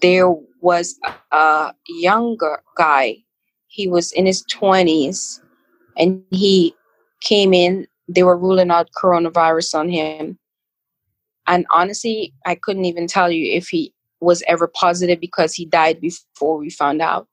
there 0.00 0.32
was 0.62 0.98
a 1.30 1.74
younger 1.88 2.62
guy. 2.74 3.18
He 3.68 3.86
was 3.86 4.12
in 4.12 4.24
his 4.24 4.44
20s 4.52 5.40
and 5.98 6.22
he 6.30 6.74
came 7.20 7.52
in. 7.52 7.86
They 8.08 8.22
were 8.22 8.36
ruling 8.36 8.70
out 8.70 8.88
coronavirus 9.00 9.74
on 9.74 9.88
him. 9.90 10.38
And 11.50 11.66
honestly, 11.72 12.32
I 12.46 12.54
couldn't 12.54 12.84
even 12.84 13.08
tell 13.08 13.28
you 13.30 13.52
if 13.52 13.68
he 13.68 13.92
was 14.20 14.40
ever 14.46 14.68
positive 14.68 15.18
because 15.18 15.52
he 15.52 15.66
died 15.66 16.00
before 16.00 16.56
we 16.56 16.70
found 16.70 17.02
out. 17.02 17.26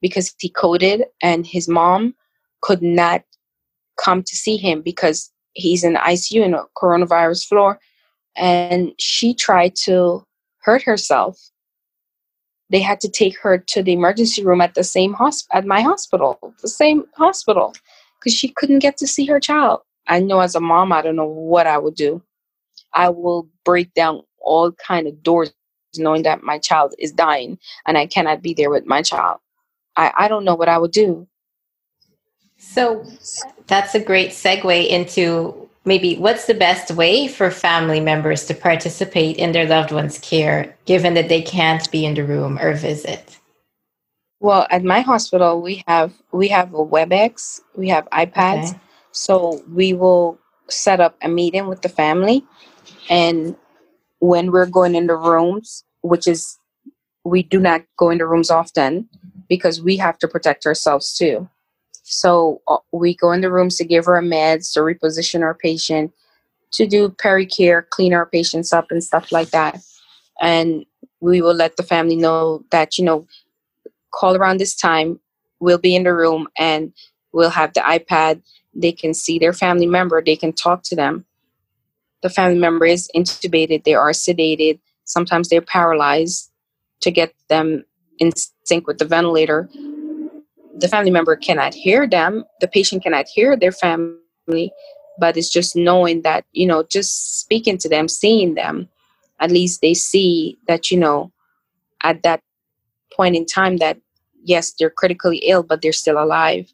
Because 0.00 0.32
he 0.38 0.48
coded 0.48 1.04
and 1.20 1.44
his 1.44 1.68
mom 1.68 2.14
could 2.62 2.80
not 2.80 3.24
come 3.98 4.22
to 4.22 4.36
see 4.36 4.56
him 4.56 4.82
because 4.82 5.32
he's 5.54 5.82
in 5.82 5.94
ICU 5.94 6.44
in 6.44 6.54
a 6.54 6.62
coronavirus 6.76 7.46
floor 7.46 7.80
and 8.36 8.92
she 8.98 9.34
tried 9.34 9.74
to 9.74 10.24
hurt 10.58 10.82
herself. 10.82 11.36
They 12.70 12.80
had 12.80 13.00
to 13.00 13.08
take 13.08 13.36
her 13.40 13.58
to 13.58 13.82
the 13.82 13.94
emergency 13.94 14.44
room 14.44 14.60
at 14.60 14.74
the 14.74 14.84
same 14.84 15.12
hospital 15.12 15.58
at 15.58 15.66
my 15.66 15.80
hospital, 15.80 16.38
the 16.62 16.68
same 16.68 17.04
hospital, 17.14 17.74
because 18.20 18.34
she 18.34 18.48
couldn't 18.48 18.80
get 18.80 18.96
to 18.98 19.06
see 19.08 19.24
her 19.26 19.40
child. 19.40 19.80
I 20.06 20.20
know 20.20 20.38
as 20.40 20.54
a 20.54 20.60
mom, 20.60 20.92
I 20.92 21.02
don't 21.02 21.16
know 21.16 21.26
what 21.26 21.66
I 21.66 21.78
would 21.78 21.96
do. 21.96 22.22
I 22.96 23.10
will 23.10 23.48
break 23.64 23.94
down 23.94 24.22
all 24.40 24.72
kind 24.72 25.06
of 25.06 25.22
doors 25.22 25.52
knowing 25.96 26.22
that 26.24 26.42
my 26.42 26.58
child 26.58 26.94
is 26.98 27.12
dying 27.12 27.58
and 27.86 27.96
I 27.96 28.06
cannot 28.06 28.42
be 28.42 28.54
there 28.54 28.70
with 28.70 28.86
my 28.86 29.02
child. 29.02 29.38
I, 29.96 30.12
I 30.16 30.28
don't 30.28 30.44
know 30.44 30.54
what 30.54 30.68
I 30.68 30.78
would 30.78 30.92
do. 30.92 31.28
So 32.58 33.06
that's 33.66 33.94
a 33.94 34.00
great 34.00 34.30
segue 34.30 34.88
into 34.88 35.68
maybe 35.84 36.16
what's 36.16 36.46
the 36.46 36.54
best 36.54 36.90
way 36.90 37.28
for 37.28 37.50
family 37.50 38.00
members 38.00 38.46
to 38.46 38.54
participate 38.54 39.36
in 39.36 39.52
their 39.52 39.66
loved 39.66 39.92
one's 39.92 40.18
care 40.18 40.74
given 40.86 41.14
that 41.14 41.28
they 41.28 41.42
can't 41.42 41.90
be 41.90 42.04
in 42.04 42.14
the 42.14 42.24
room 42.24 42.58
or 42.58 42.74
visit? 42.74 43.38
Well, 44.40 44.66
at 44.70 44.84
my 44.84 45.00
hospital 45.00 45.60
we 45.60 45.82
have 45.86 46.12
we 46.32 46.48
have 46.48 46.74
a 46.74 46.84
WebEx, 46.84 47.60
we 47.76 47.88
have 47.88 48.08
iPads. 48.10 48.70
Okay. 48.70 48.80
So 49.12 49.62
we 49.72 49.92
will 49.92 50.38
set 50.68 51.00
up 51.00 51.16
a 51.22 51.28
meeting 51.28 51.68
with 51.68 51.82
the 51.82 51.88
family 51.88 52.44
and 53.08 53.56
when 54.20 54.50
we're 54.50 54.66
going 54.66 54.94
in 54.94 55.06
the 55.06 55.16
rooms, 55.16 55.84
which 56.02 56.26
is 56.26 56.58
we 57.24 57.42
do 57.42 57.58
not 57.58 57.82
go 57.96 58.10
into 58.10 58.26
rooms 58.26 58.50
often 58.50 59.08
because 59.48 59.82
we 59.82 59.96
have 59.96 60.18
to 60.18 60.28
protect 60.28 60.66
ourselves 60.66 61.16
too. 61.16 61.48
So 62.02 62.62
uh, 62.68 62.78
we 62.92 63.16
go 63.16 63.32
in 63.32 63.40
the 63.40 63.50
rooms 63.50 63.76
to 63.76 63.84
give 63.84 64.04
her 64.06 64.20
meds, 64.22 64.72
to 64.74 64.80
reposition 64.80 65.42
our 65.42 65.54
patient, 65.54 66.12
to 66.72 66.86
do 66.86 67.08
pericare, 67.08 67.88
clean 67.88 68.14
our 68.14 68.26
patients 68.26 68.72
up 68.72 68.86
and 68.90 69.02
stuff 69.02 69.32
like 69.32 69.50
that. 69.50 69.80
And 70.40 70.86
we 71.20 71.40
will 71.40 71.54
let 71.54 71.76
the 71.76 71.82
family 71.82 72.16
know 72.16 72.64
that, 72.70 72.96
you 72.96 73.04
know, 73.04 73.26
call 74.12 74.36
around 74.36 74.58
this 74.58 74.76
time, 74.76 75.18
we'll 75.58 75.78
be 75.78 75.96
in 75.96 76.04
the 76.04 76.14
room 76.14 76.46
and 76.58 76.92
we'll 77.32 77.50
have 77.50 77.72
the 77.74 77.80
iPad. 77.80 78.40
They 78.74 78.92
can 78.92 79.14
see 79.14 79.38
their 79.38 79.52
family 79.52 79.86
member, 79.86 80.22
they 80.22 80.36
can 80.36 80.52
talk 80.52 80.82
to 80.84 80.96
them. 80.96 81.24
The 82.22 82.30
family 82.30 82.58
member 82.58 82.86
is 82.86 83.10
intubated, 83.14 83.84
they 83.84 83.94
are 83.94 84.10
sedated, 84.10 84.80
sometimes 85.04 85.48
they're 85.48 85.60
paralyzed 85.60 86.50
to 87.00 87.10
get 87.10 87.34
them 87.48 87.84
in 88.18 88.32
sync 88.64 88.86
with 88.86 88.98
the 88.98 89.04
ventilator. 89.04 89.68
The 90.78 90.88
family 90.88 91.10
member 91.10 91.36
cannot 91.36 91.74
hear 91.74 92.06
them, 92.06 92.44
the 92.60 92.68
patient 92.68 93.02
cannot 93.02 93.28
hear 93.28 93.56
their 93.56 93.72
family, 93.72 94.72
but 95.18 95.36
it's 95.36 95.50
just 95.50 95.76
knowing 95.76 96.22
that, 96.22 96.44
you 96.52 96.66
know, 96.66 96.82
just 96.82 97.40
speaking 97.40 97.78
to 97.78 97.88
them, 97.88 98.08
seeing 98.08 98.54
them, 98.54 98.88
at 99.40 99.50
least 99.50 99.80
they 99.80 99.94
see 99.94 100.58
that, 100.68 100.90
you 100.90 100.98
know, 100.98 101.32
at 102.02 102.22
that 102.22 102.40
point 103.12 103.36
in 103.36 103.46
time 103.46 103.78
that, 103.78 103.98
yes, 104.44 104.72
they're 104.78 104.90
critically 104.90 105.38
ill, 105.38 105.62
but 105.62 105.82
they're 105.82 105.92
still 105.92 106.22
alive 106.22 106.72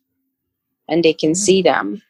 and 0.88 1.04
they 1.04 1.12
can 1.12 1.30
mm-hmm. 1.30 1.44
see 1.44 1.62
them. 1.62 2.02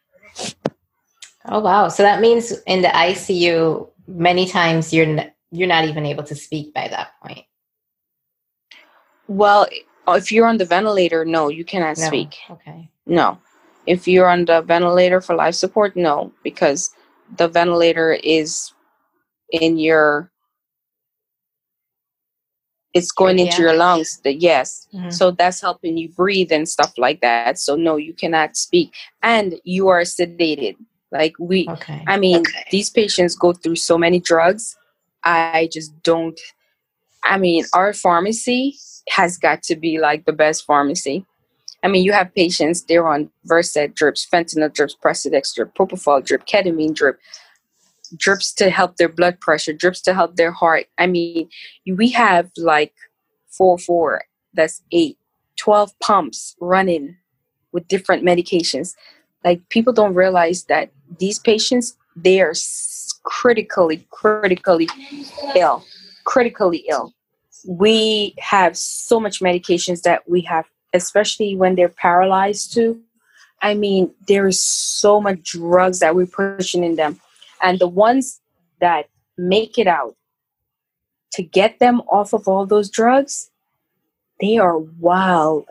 Oh, 1.47 1.61
wow. 1.61 1.89
So 1.89 2.03
that 2.03 2.21
means 2.21 2.53
in 2.67 2.83
the 2.83 2.89
ICU, 2.89 3.89
many 4.07 4.47
times 4.47 4.93
you're 4.93 5.25
you're 5.51 5.69
not 5.69 5.85
even 5.85 6.07
able 6.07 6.25
to 6.25 6.35
speak 6.35 6.73
by 6.73 6.89
that 6.89 7.13
point. 7.23 7.45
Well, 9.29 9.67
if 10.09 10.33
you're 10.33 10.47
on 10.47 10.59
the 10.59 10.65
ventilator, 10.65 11.25
no, 11.25 11.49
you 11.49 11.65
cannot 11.65 11.99
no. 11.99 12.07
speak. 12.07 12.37
Okay. 12.51 12.89
No. 13.07 13.39
If 13.87 14.07
you're 14.07 14.29
on 14.29 14.45
the 14.45 14.63
ventilator 14.63 15.21
for 15.21 15.35
life 15.35 15.55
support, 15.55 15.97
no, 15.97 16.33
because 16.43 16.91
the 17.37 17.49
ventilator 17.49 18.13
is 18.13 18.73
in 19.51 19.79
your 19.79 20.31
it's 22.95 23.11
going 23.11 23.39
yeah. 23.39 23.47
into 23.47 23.63
your 23.63 23.75
lungs 23.75 24.21
the, 24.25 24.35
yes 24.35 24.87
mm-hmm. 24.93 25.11
so 25.11 25.31
that's 25.31 25.61
helping 25.61 25.97
you 25.97 26.09
breathe 26.11 26.53
and 26.53 26.69
stuff 26.69 26.93
like 26.99 27.21
that 27.21 27.59
so 27.59 27.75
no 27.75 27.97
you 27.97 28.13
cannot 28.13 28.57
speak 28.57 28.95
and 29.23 29.55
you 29.65 29.89
are 29.89 30.03
sedated 30.03 30.77
like 31.13 31.35
we 31.39 31.69
okay. 31.69 32.03
i 32.09 32.19
mean 32.19 32.39
okay. 32.39 32.65
these 32.71 32.91
patients 32.91 33.37
go 33.37 33.53
through 33.53 33.77
so 33.77 33.97
many 33.97 34.19
drugs 34.19 34.77
I 35.25 35.69
just 35.73 36.03
don't. 36.03 36.39
I 37.25 37.39
mean, 37.39 37.65
our 37.73 37.93
pharmacy 37.93 38.77
has 39.11 39.39
got 39.39 39.63
to 39.65 39.77
be 39.77 39.99
like 39.99 40.25
the 40.25 40.33
best 40.33 40.65
pharmacy. 40.65 41.25
I 41.85 41.89
mean, 41.89 42.05
you 42.05 42.13
have 42.13 42.35
patients, 42.35 42.83
they're 42.83 43.09
on 43.09 43.29
Versed 43.45 43.95
drips, 43.95 44.27
fentanyl 44.33 44.73
drips, 44.73 44.97
Precedex 45.05 45.53
drip, 45.55 45.75
propofol 45.75 46.25
drip, 46.25 46.47
ketamine 46.47 46.95
drip, 46.95 47.19
drips 48.17 48.53
to 48.55 48.71
help 48.71 48.97
their 48.97 49.09
blood 49.09 49.41
pressure, 49.41 49.73
drips 49.73 50.01
to 50.03 50.15
help 50.15 50.37
their 50.37 50.53
heart. 50.53 50.87
I 50.99 51.09
mean, 51.09 51.49
we 51.87 52.11
have 52.11 52.51
like 52.57 52.93
four, 53.51 53.79
four, 53.79 54.23
that's 54.55 54.81
eight, 54.93 55.19
12 55.57 55.99
pumps 55.99 56.55
running 56.61 57.17
with 57.73 57.89
different 57.89 58.25
medications. 58.25 58.95
Like, 59.45 59.69
people 59.69 59.93
don't 59.93 60.15
realize 60.15 60.65
that 60.65 60.93
these 61.19 61.39
patients, 61.39 61.97
they 62.17 62.41
are 62.41 62.55
critically, 63.25 64.07
critically 64.11 64.89
ill, 65.55 65.85
critically 66.25 66.85
ill. 66.89 67.13
We 67.67 68.35
have 68.39 68.77
so 68.77 69.21
much 69.21 69.41
medications 69.41 70.03
that 70.03 70.29
we 70.29 70.41
have, 70.43 70.67
especially 70.93 71.55
when 71.57 71.75
they're 71.75 71.89
paralyzed 71.89 72.73
too. 72.73 73.01
I 73.63 73.75
mean, 73.75 74.13
there 74.27 74.49
is 74.49 74.61
so 74.61 75.21
much 75.21 75.43
drugs 75.43 76.01
that 76.01 76.17
we're 76.17 76.27
pushing 76.27 76.83
in 76.83 76.97
them. 76.97 77.21
And 77.63 77.79
the 77.79 77.87
ones 77.87 78.41
that 78.81 79.09
make 79.39 79.79
it 79.79 79.87
out 79.87 80.17
to 81.35 81.43
get 81.43 81.79
them 81.79 82.01
off 82.03 82.35
of 82.35 82.49
all 82.49 82.67
those 82.67 82.91
drugs, 82.91 83.51
they 84.41 84.59
are 84.59 84.79
wild. 84.79 85.67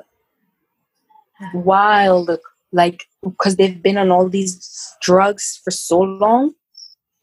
Wild. 1.53 2.31
Like, 2.71 3.05
because 3.23 3.57
they've 3.57 3.81
been 3.81 3.97
on 3.97 4.11
all 4.11 4.29
these 4.29 4.95
drugs 5.01 5.59
for 5.63 5.71
so 5.71 5.99
long 5.99 6.53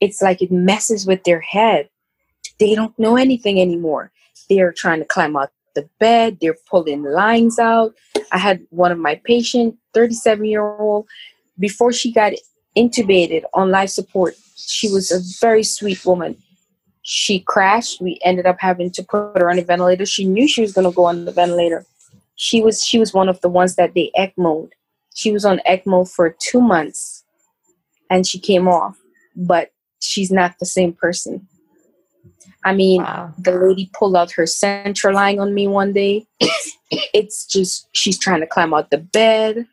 it's 0.01 0.23
like 0.23 0.43
it 0.43 0.53
messes 0.53 1.07
with 1.07 1.25
their 1.25 1.41
head. 1.41 1.89
They 2.59 2.75
don't 2.75 2.97
know 2.99 3.17
anything 3.17 3.61
anymore. 3.61 4.11
They're 4.49 4.73
trying 4.73 5.01
to 5.01 5.05
climb 5.05 5.37
out 5.37 5.51
the 5.75 5.89
bed, 6.01 6.39
they're 6.41 6.57
pulling 6.69 7.05
lines 7.05 7.59
out. 7.59 7.95
I 8.33 8.39
had 8.39 8.67
one 8.71 8.91
of 8.91 8.99
my 8.99 9.21
patient, 9.25 9.77
37 9.95 10.45
year 10.45 10.63
old, 10.63 11.07
before 11.59 11.93
she 11.93 12.13
got 12.13 12.33
intubated 12.77 13.43
on 13.55 13.71
life 13.71 13.91
support, 13.91 14.35
she 14.57 14.91
was 14.91 15.11
a 15.13 15.21
very 15.41 15.63
sweet 15.63 16.05
woman. 16.05 16.37
She 17.03 17.41
crashed. 17.41 18.01
We 18.01 18.19
ended 18.25 18.47
up 18.47 18.57
having 18.59 18.91
to 18.93 19.03
put 19.03 19.39
her 19.39 19.51
on 19.51 19.59
a 19.59 19.63
ventilator. 19.63 20.05
She 20.05 20.25
knew 20.25 20.49
she 20.49 20.61
was 20.61 20.73
going 20.73 20.85
to 20.85 20.95
go 20.95 21.05
on 21.05 21.25
the 21.25 21.33
ventilator. 21.33 21.85
She 22.35 22.61
was 22.61 22.85
she 22.85 22.99
was 22.99 23.15
one 23.15 23.29
of 23.29 23.41
the 23.41 23.49
ones 23.49 23.77
that 23.77 23.95
they 23.95 24.11
ECMOed. 24.19 24.71
She 25.19 25.33
was 25.33 25.45
on 25.45 25.61
ECMO 25.67 26.09
for 26.09 26.37
two 26.39 26.61
months, 26.61 27.25
and 28.09 28.25
she 28.25 28.39
came 28.39 28.69
off. 28.69 28.97
But 29.35 29.73
she's 29.99 30.31
not 30.31 30.55
the 30.61 30.65
same 30.65 30.93
person. 30.93 31.49
I 32.65 32.73
mean, 32.73 33.03
wow. 33.03 33.35
the 33.37 33.51
lady 33.51 33.91
pulled 33.99 34.15
out 34.15 34.31
her 34.31 34.47
central 34.47 35.17
line 35.17 35.41
on 35.41 35.55
me 35.55 35.67
one 35.67 35.93
day. 35.93 36.25
it's 36.91 37.47
just 37.47 37.89
she's 37.91 38.17
trying 38.17 38.43
to 38.43 38.47
climb 38.47 38.73
out 38.73 38.91
the 38.91 38.99
bed. 38.99 39.67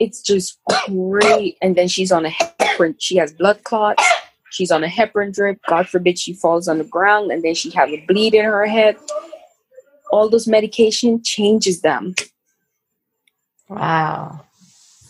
It's 0.00 0.20
just 0.20 0.58
great. 0.88 1.56
And 1.62 1.76
then 1.76 1.86
she's 1.86 2.10
on 2.10 2.26
a 2.26 2.30
heparin. 2.30 2.96
She 2.98 3.18
has 3.18 3.32
blood 3.32 3.62
clots. 3.62 4.02
She's 4.50 4.72
on 4.72 4.82
a 4.82 4.88
heparin 4.88 5.32
drip. 5.32 5.60
God 5.68 5.88
forbid 5.88 6.18
she 6.18 6.34
falls 6.34 6.66
on 6.66 6.78
the 6.78 6.84
ground 6.84 7.30
and 7.30 7.44
then 7.44 7.54
she 7.54 7.70
has 7.70 7.88
a 7.90 8.04
bleed 8.08 8.34
in 8.34 8.44
her 8.44 8.66
head. 8.66 8.96
All 10.10 10.28
those 10.28 10.48
medication 10.48 11.22
changes 11.22 11.82
them. 11.82 12.16
Wow. 13.72 14.44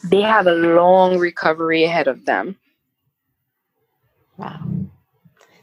They 0.04 0.22
have 0.22 0.46
a 0.46 0.52
long 0.52 1.18
recovery 1.18 1.84
ahead 1.84 2.08
of 2.08 2.24
them. 2.24 2.56
Wow. 4.36 4.60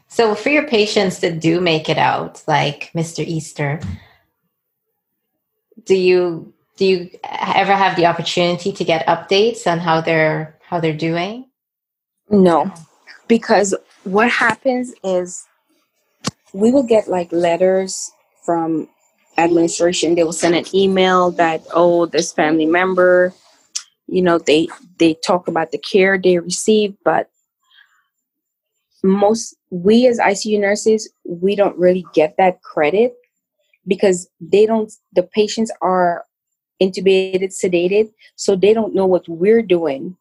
So, 0.08 0.34
for 0.34 0.50
your 0.50 0.66
patients 0.66 1.20
that 1.20 1.40
do 1.40 1.60
make 1.60 1.88
it 1.88 1.98
out, 1.98 2.42
like 2.46 2.90
Mr. 2.94 3.24
Easter, 3.24 3.80
do 5.84 5.96
you 5.96 6.52
do 6.76 6.84
you 6.84 7.10
ever 7.24 7.74
have 7.74 7.96
the 7.96 8.06
opportunity 8.06 8.72
to 8.72 8.84
get 8.84 9.06
updates 9.06 9.66
on 9.66 9.78
how 9.78 10.00
they're 10.00 10.58
how 10.62 10.80
they're 10.80 10.96
doing? 10.96 11.46
No, 12.30 12.72
because 13.28 13.74
what 14.04 14.30
happens 14.30 14.94
is 15.04 15.46
we 16.52 16.70
will 16.70 16.82
get 16.82 17.08
like 17.08 17.30
letters 17.32 18.10
from 18.44 18.88
administration. 19.40 20.14
They 20.14 20.24
will 20.24 20.32
send 20.32 20.54
an 20.54 20.64
email 20.74 21.30
that 21.32 21.62
oh, 21.72 22.06
this 22.06 22.32
family 22.32 22.66
member, 22.66 23.32
you 24.06 24.22
know, 24.22 24.38
they 24.38 24.68
they 24.98 25.14
talk 25.14 25.48
about 25.48 25.70
the 25.70 25.78
care 25.78 26.18
they 26.18 26.38
received, 26.38 26.96
but 27.04 27.30
most 29.02 29.56
we 29.70 30.06
as 30.06 30.18
ICU 30.18 30.60
nurses, 30.60 31.08
we 31.24 31.54
don't 31.56 31.78
really 31.78 32.04
get 32.12 32.36
that 32.36 32.62
credit 32.62 33.14
because 33.86 34.28
they 34.40 34.66
don't 34.66 34.92
the 35.12 35.22
patients 35.22 35.72
are 35.80 36.24
intubated, 36.82 37.52
sedated, 37.52 38.10
so 38.36 38.56
they 38.56 38.72
don't 38.72 38.94
know 38.94 39.06
what 39.06 39.28
we're 39.28 39.62
doing 39.62 40.16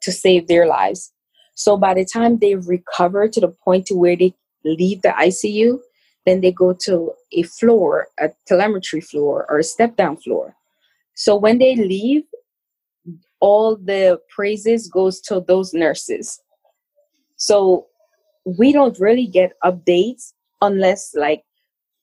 to 0.00 0.10
save 0.10 0.48
their 0.48 0.66
lives. 0.66 1.12
So 1.54 1.76
by 1.76 1.94
the 1.94 2.04
time 2.04 2.38
they 2.38 2.54
recover 2.54 3.28
to 3.28 3.40
the 3.40 3.48
point 3.48 3.86
to 3.86 3.94
where 3.94 4.16
they 4.16 4.34
leave 4.64 5.02
the 5.02 5.10
ICU, 5.10 5.78
then 6.26 6.40
they 6.40 6.52
go 6.52 6.72
to 6.72 7.12
a 7.32 7.42
floor, 7.42 8.08
a 8.20 8.30
telemetry 8.46 9.00
floor 9.00 9.46
or 9.48 9.58
a 9.58 9.64
step 9.64 9.96
down 9.96 10.16
floor. 10.16 10.54
So 11.14 11.36
when 11.36 11.58
they 11.58 11.76
leave, 11.76 12.22
all 13.40 13.76
the 13.76 14.20
praises 14.34 14.88
goes 14.88 15.20
to 15.22 15.40
those 15.40 15.74
nurses. 15.74 16.40
So 17.36 17.86
we 18.44 18.72
don't 18.72 18.98
really 18.98 19.26
get 19.26 19.52
updates 19.64 20.32
unless 20.60 21.12
like 21.14 21.42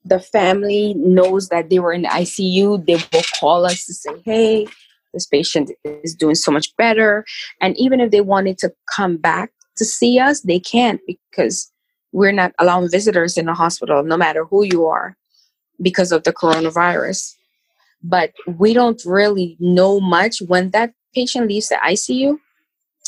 the 0.03 0.19
family 0.19 0.93
knows 0.95 1.49
that 1.49 1.69
they 1.69 1.79
were 1.79 1.93
in 1.93 2.03
the 2.03 2.09
ICU, 2.09 2.85
they 2.85 2.95
will 2.95 3.23
call 3.39 3.65
us 3.65 3.85
to 3.85 3.93
say, 3.93 4.11
hey, 4.25 4.67
this 5.13 5.25
patient 5.25 5.71
is 6.03 6.13
doing 6.13 6.35
so 6.35 6.51
much 6.51 6.75
better. 6.77 7.25
And 7.61 7.77
even 7.77 7.99
if 7.99 8.11
they 8.11 8.21
wanted 8.21 8.57
to 8.59 8.73
come 8.93 9.17
back 9.17 9.51
to 9.77 9.85
see 9.85 10.19
us, 10.19 10.41
they 10.41 10.59
can't 10.59 10.99
because 11.07 11.71
we're 12.11 12.31
not 12.31 12.53
allowing 12.59 12.89
visitors 12.89 13.37
in 13.37 13.45
the 13.45 13.53
hospital, 13.53 14.03
no 14.03 14.17
matter 14.17 14.45
who 14.45 14.63
you 14.63 14.85
are, 14.85 15.15
because 15.81 16.11
of 16.11 16.23
the 16.23 16.33
coronavirus. 16.33 17.35
But 18.01 18.33
we 18.47 18.73
don't 18.73 19.01
really 19.05 19.57
know 19.59 19.99
much 19.99 20.41
when 20.41 20.71
that 20.71 20.93
patient 21.13 21.47
leaves 21.47 21.69
the 21.69 21.75
ICU. 21.75 22.39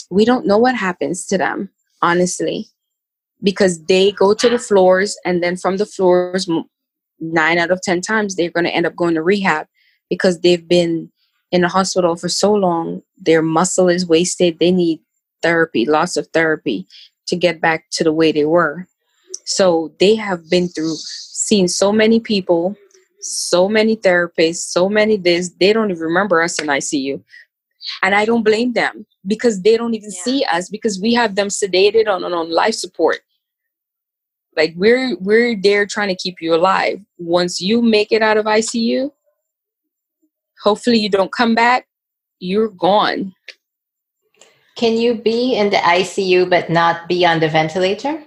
We 0.10 0.25
don't 0.25 0.46
know 0.46 0.58
what 0.58 0.75
happens 0.75 1.25
to 1.27 1.38
them, 1.38 1.70
honestly, 2.01 2.67
because 3.41 3.84
they 3.86 4.12
go 4.12 4.34
to 4.34 4.50
the 4.50 4.60
floors, 4.60 5.17
and 5.25 5.41
then 5.41 5.55
from 5.55 5.77
the 5.77 5.86
floors, 5.86 6.50
nine 7.20 7.58
out 7.58 7.72
of 7.72 7.81
10 7.81 8.01
times, 8.01 8.36
they're 8.36 8.51
going 8.51 8.65
to 8.65 8.75
end 8.75 8.86
up 8.86 8.96
going 8.96 9.15
to 9.15 9.24
rehab 9.24 9.67
because 10.10 10.41
they've 10.41 10.67
been 10.67 11.12
in 11.51 11.62
the 11.62 11.67
hospital 11.67 12.15
for 12.15 12.29
so 12.29 12.53
long. 12.53 13.01
Their 13.17 13.41
muscle 13.41 13.88
is 13.88 14.05
wasted. 14.05 14.60
They 14.60 14.72
need 14.72 15.00
therapy, 15.41 15.86
lots 15.86 16.17
of 16.17 16.27
therapy 16.27 16.86
to 17.27 17.36
get 17.36 17.62
back 17.62 17.86
to 17.91 18.03
the 18.03 18.12
way 18.12 18.31
they 18.31 18.46
were. 18.46 18.88
So 19.45 19.93
they 20.00 20.15
have 20.15 20.50
been 20.50 20.67
through 20.67 20.95
seen 20.95 21.67
so 21.67 21.91
many 21.91 22.19
people, 22.19 22.75
so 23.19 23.67
many 23.67 23.95
therapists, 23.95 24.71
so 24.71 24.88
many 24.89 25.17
this. 25.17 25.50
They 25.60 25.74
don't 25.74 25.91
even 25.91 26.01
remember 26.01 26.41
us 26.41 26.62
in 26.62 26.67
ICU. 26.67 27.21
And 28.03 28.13
I 28.13 28.25
don't 28.25 28.43
blame 28.43 28.74
them 28.74 29.05
because 29.25 29.62
they 29.62 29.75
don't 29.75 29.93
even 29.95 30.12
yeah. 30.12 30.24
see 30.24 30.43
us 30.45 30.69
because 30.69 31.01
we 31.01 31.13
have 31.13 31.36
them 31.36 31.48
sedated 31.48 32.07
on, 32.07 32.24
on 32.24 32.51
life 32.51 32.75
support. 32.75 33.19
Like 34.55 34.74
we're 34.75 35.15
we're 35.17 35.55
there 35.55 35.86
trying 35.86 36.10
to 36.10 36.15
keep 36.15 36.41
you 36.41 36.53
alive. 36.53 37.00
Once 37.17 37.62
you 37.62 37.81
make 37.81 38.12
it 38.12 38.21
out 38.21 38.38
of 38.38 38.45
ICU, 38.45 39.12
hopefully 40.62 41.00
you 41.00 41.10
don't 41.10 41.31
come 41.31 41.55
back, 41.55 41.88
you're 42.39 42.69
gone. 42.69 43.33
Can 44.75 44.98
you 44.98 45.15
be 45.15 45.55
in 45.55 45.69
the 45.69 45.77
ICU 45.77 46.50
but 46.50 46.69
not 46.69 47.07
be 47.07 47.25
on 47.25 47.39
the 47.39 47.50
ventilator? 47.50 48.24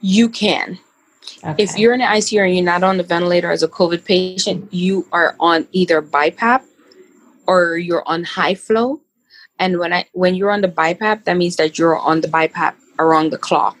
You 0.00 0.28
can. 0.28 0.78
Okay. 1.44 1.62
If 1.62 1.76
you're 1.78 1.92
in 1.92 2.00
the 2.00 2.06
ICU 2.06 2.44
and 2.44 2.54
you're 2.54 2.64
not 2.64 2.82
on 2.82 2.96
the 2.96 3.02
ventilator 3.02 3.50
as 3.50 3.62
a 3.62 3.68
COVID 3.68 4.04
patient, 4.04 4.72
you 4.72 5.06
are 5.12 5.36
on 5.40 5.66
either 5.72 6.02
BiPAP 6.02 6.62
or 7.46 7.78
you're 7.78 8.06
on 8.06 8.24
high 8.24 8.54
flow. 8.54 9.00
And 9.58 9.78
when 9.78 9.92
I 9.92 10.06
when 10.12 10.34
you're 10.34 10.50
on 10.50 10.62
the 10.62 10.68
BiPAP, 10.68 11.24
that 11.24 11.36
means 11.36 11.56
that 11.56 11.78
you're 11.78 11.98
on 11.98 12.20
the 12.20 12.28
BiPAP 12.28 12.74
around 12.98 13.30
the 13.30 13.38
clock, 13.38 13.76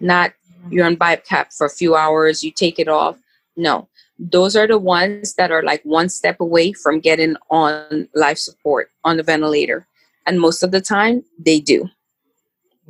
not 0.00 0.30
mm-hmm. 0.30 0.72
you're 0.72 0.86
on 0.86 0.96
BiPAP 0.96 1.56
for 1.56 1.66
a 1.66 1.70
few 1.70 1.94
hours, 1.96 2.42
you 2.44 2.50
take 2.50 2.78
it 2.78 2.88
off. 2.88 3.16
No, 3.56 3.88
those 4.18 4.56
are 4.56 4.66
the 4.66 4.78
ones 4.78 5.34
that 5.34 5.50
are 5.50 5.62
like 5.62 5.82
one 5.84 6.08
step 6.08 6.40
away 6.40 6.72
from 6.72 7.00
getting 7.00 7.36
on 7.50 8.08
life 8.14 8.38
support 8.38 8.90
on 9.04 9.16
the 9.16 9.22
ventilator. 9.22 9.86
And 10.26 10.40
most 10.40 10.62
of 10.62 10.70
the 10.70 10.80
time, 10.80 11.24
they 11.38 11.60
do. 11.60 11.88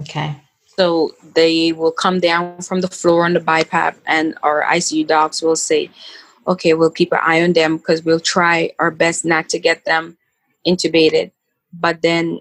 Okay. 0.00 0.36
So 0.76 1.14
they 1.34 1.72
will 1.72 1.92
come 1.92 2.20
down 2.20 2.60
from 2.62 2.80
the 2.80 2.88
floor 2.88 3.24
on 3.24 3.34
the 3.34 3.40
BiPAP, 3.40 3.94
and 4.06 4.36
our 4.42 4.64
ICU 4.64 5.06
docs 5.06 5.40
will 5.42 5.56
say, 5.56 5.90
okay, 6.46 6.74
we'll 6.74 6.90
keep 6.90 7.12
an 7.12 7.20
eye 7.22 7.42
on 7.42 7.52
them 7.52 7.76
because 7.76 8.02
we'll 8.02 8.20
try 8.20 8.72
our 8.78 8.90
best 8.90 9.24
not 9.24 9.48
to 9.50 9.58
get 9.58 9.84
them 9.84 10.16
intubated. 10.66 11.30
But 11.72 12.02
then 12.02 12.40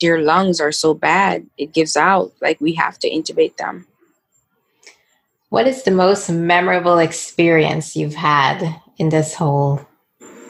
their 0.00 0.20
lungs 0.20 0.60
are 0.60 0.72
so 0.72 0.94
bad, 0.94 1.46
it 1.56 1.72
gives 1.72 1.96
out. 1.96 2.32
Like 2.40 2.60
we 2.60 2.74
have 2.74 2.98
to 3.00 3.10
intubate 3.10 3.56
them. 3.56 3.86
What 5.50 5.68
is 5.68 5.84
the 5.84 5.92
most 5.92 6.28
memorable 6.30 6.98
experience 6.98 7.94
you've 7.94 8.16
had 8.16 8.80
in 8.98 9.10
this 9.10 9.34
whole 9.34 9.86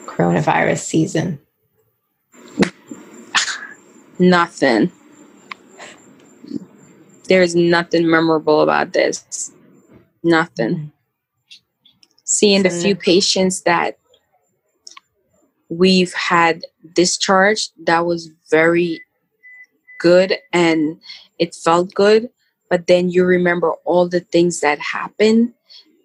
coronavirus 0.05 0.79
season? 0.79 1.39
Nothing. 4.19 4.91
There's 7.27 7.55
nothing 7.55 8.09
memorable 8.09 8.61
about 8.61 8.93
this. 8.93 9.51
Nothing. 10.23 10.75
Mm-hmm. 10.75 10.87
Seeing 12.23 12.63
the 12.63 12.69
few 12.69 12.95
patients 12.95 13.61
that 13.61 13.97
we've 15.69 16.13
had 16.13 16.63
discharged, 16.93 17.71
that 17.85 18.05
was 18.05 18.31
very 18.49 19.01
good 19.99 20.35
and 20.53 20.99
it 21.39 21.55
felt 21.55 21.93
good 21.93 22.29
but 22.69 22.87
then 22.87 23.09
you 23.09 23.23
remember 23.23 23.71
all 23.85 24.07
the 24.07 24.19
things 24.19 24.59
that 24.59 24.79
happened. 24.79 25.53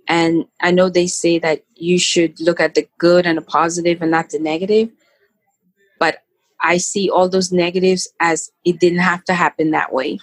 and 0.08 0.44
i 0.60 0.70
know 0.70 0.88
they 0.88 1.06
say 1.06 1.38
that 1.38 1.62
you 1.74 1.98
should 1.98 2.38
look 2.40 2.60
at 2.60 2.74
the 2.74 2.88
good 2.98 3.26
and 3.26 3.38
the 3.38 3.42
positive 3.42 4.00
and 4.02 4.10
not 4.10 4.30
the 4.30 4.38
negative 4.38 4.88
but 5.98 6.22
i 6.60 6.76
see 6.76 7.10
all 7.10 7.28
those 7.28 7.52
negatives 7.52 8.08
as 8.20 8.50
it 8.64 8.80
didn't 8.80 9.06
have 9.12 9.24
to 9.24 9.34
happen 9.34 9.70
that 9.70 9.92
way 9.92 10.18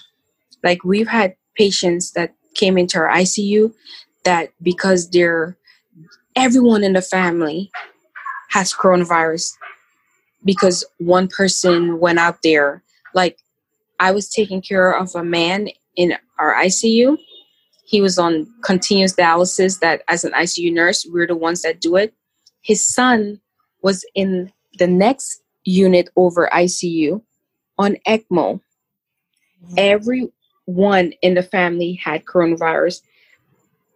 like 0.62 0.84
we've 0.84 1.08
had 1.08 1.34
patients 1.56 2.12
that 2.12 2.34
came 2.54 2.78
into 2.78 2.98
our 2.98 3.08
icu 3.18 3.72
that 4.24 4.50
because 4.62 5.10
they're 5.10 5.56
everyone 6.36 6.84
in 6.84 6.92
the 6.92 7.02
family 7.02 7.70
has 8.50 8.72
coronavirus 8.72 9.52
because 10.44 10.84
one 10.98 11.28
person 11.28 11.98
went 11.98 12.18
out 12.18 12.38
there 12.42 12.82
like 13.14 13.38
i 14.00 14.10
was 14.10 14.28
taking 14.28 14.62
care 14.62 14.90
of 14.90 15.14
a 15.14 15.24
man 15.24 15.68
in 15.98 16.16
our 16.38 16.54
ICU. 16.54 17.18
He 17.84 18.00
was 18.00 18.18
on 18.18 18.46
continuous 18.62 19.14
dialysis 19.14 19.80
that 19.80 20.02
as 20.08 20.24
an 20.24 20.32
ICU 20.32 20.72
nurse, 20.72 21.06
we're 21.10 21.26
the 21.26 21.36
ones 21.36 21.62
that 21.62 21.80
do 21.80 21.96
it. 21.96 22.14
His 22.62 22.86
son 22.86 23.40
was 23.82 24.04
in 24.14 24.52
the 24.78 24.86
next 24.86 25.42
unit 25.64 26.08
over 26.16 26.48
ICU 26.52 27.20
on 27.78 27.96
ECMO. 28.06 28.60
Mm-hmm. 29.64 29.78
Everyone 30.68 31.12
in 31.22 31.34
the 31.34 31.42
family 31.42 31.94
had 31.94 32.26
coronavirus. 32.26 33.00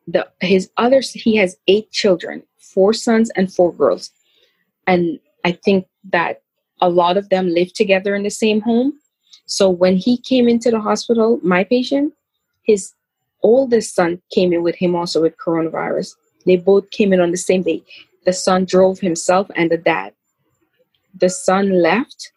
The 0.08 0.26
his 0.40 0.70
others 0.78 1.10
he 1.10 1.36
has 1.36 1.56
eight 1.68 1.90
children, 1.90 2.42
four 2.58 2.92
sons 2.94 3.30
and 3.36 3.52
four 3.52 3.72
girls. 3.72 4.10
And 4.86 5.20
I 5.44 5.52
think 5.52 5.86
that 6.10 6.42
a 6.80 6.88
lot 6.88 7.16
of 7.16 7.28
them 7.28 7.48
live 7.48 7.72
together 7.74 8.14
in 8.14 8.22
the 8.22 8.30
same 8.30 8.60
home. 8.62 8.94
So 9.46 9.68
when 9.68 9.96
he 9.96 10.16
came 10.16 10.48
into 10.48 10.70
the 10.70 10.80
hospital, 10.80 11.38
my 11.42 11.62
patient, 11.62 12.14
his 12.62 12.94
oldest 13.42 13.94
son 13.94 14.22
came 14.32 14.52
in 14.52 14.62
with 14.62 14.76
him 14.76 14.94
also 14.94 15.20
with 15.20 15.36
coronavirus. 15.36 16.14
They 16.46 16.56
both 16.56 16.90
came 16.90 17.12
in 17.12 17.20
on 17.20 17.32
the 17.32 17.36
same 17.36 17.62
day. 17.62 17.82
The 18.24 18.32
son 18.32 18.64
drove 18.64 18.98
himself 18.98 19.48
and 19.54 19.70
the 19.70 19.76
dad. 19.76 20.14
The 21.14 21.28
son 21.28 21.82
left 21.82 22.32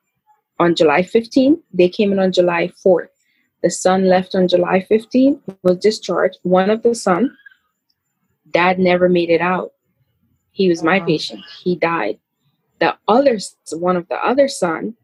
on 0.60 0.76
July 0.76 1.02
15th. 1.04 1.62
They 1.74 1.90
came 1.90 2.12
in 2.12 2.20
on 2.20 2.32
July 2.32 2.72
4th. 2.86 3.15
The 3.66 3.72
son 3.72 4.06
left 4.08 4.36
on 4.36 4.48
July 4.48 4.86
15th, 4.88 5.40
was 5.64 5.80
discharged. 5.80 6.38
One 6.44 6.70
of 6.70 6.84
the 6.84 6.94
son, 6.94 7.36
dad 8.52 8.78
never 8.78 9.10
made 9.10 9.32
it 9.32 9.42
out. 9.42 9.72
He 10.52 10.70
was 10.70 10.84
my 10.84 11.00
patient. 11.00 11.44
He 11.64 11.76
died. 11.76 12.20
The 12.80 12.96
other, 13.08 13.40
one 13.72 13.98
of 13.98 14.08
the 14.08 14.24
other 14.24 14.48
son, 14.48 14.96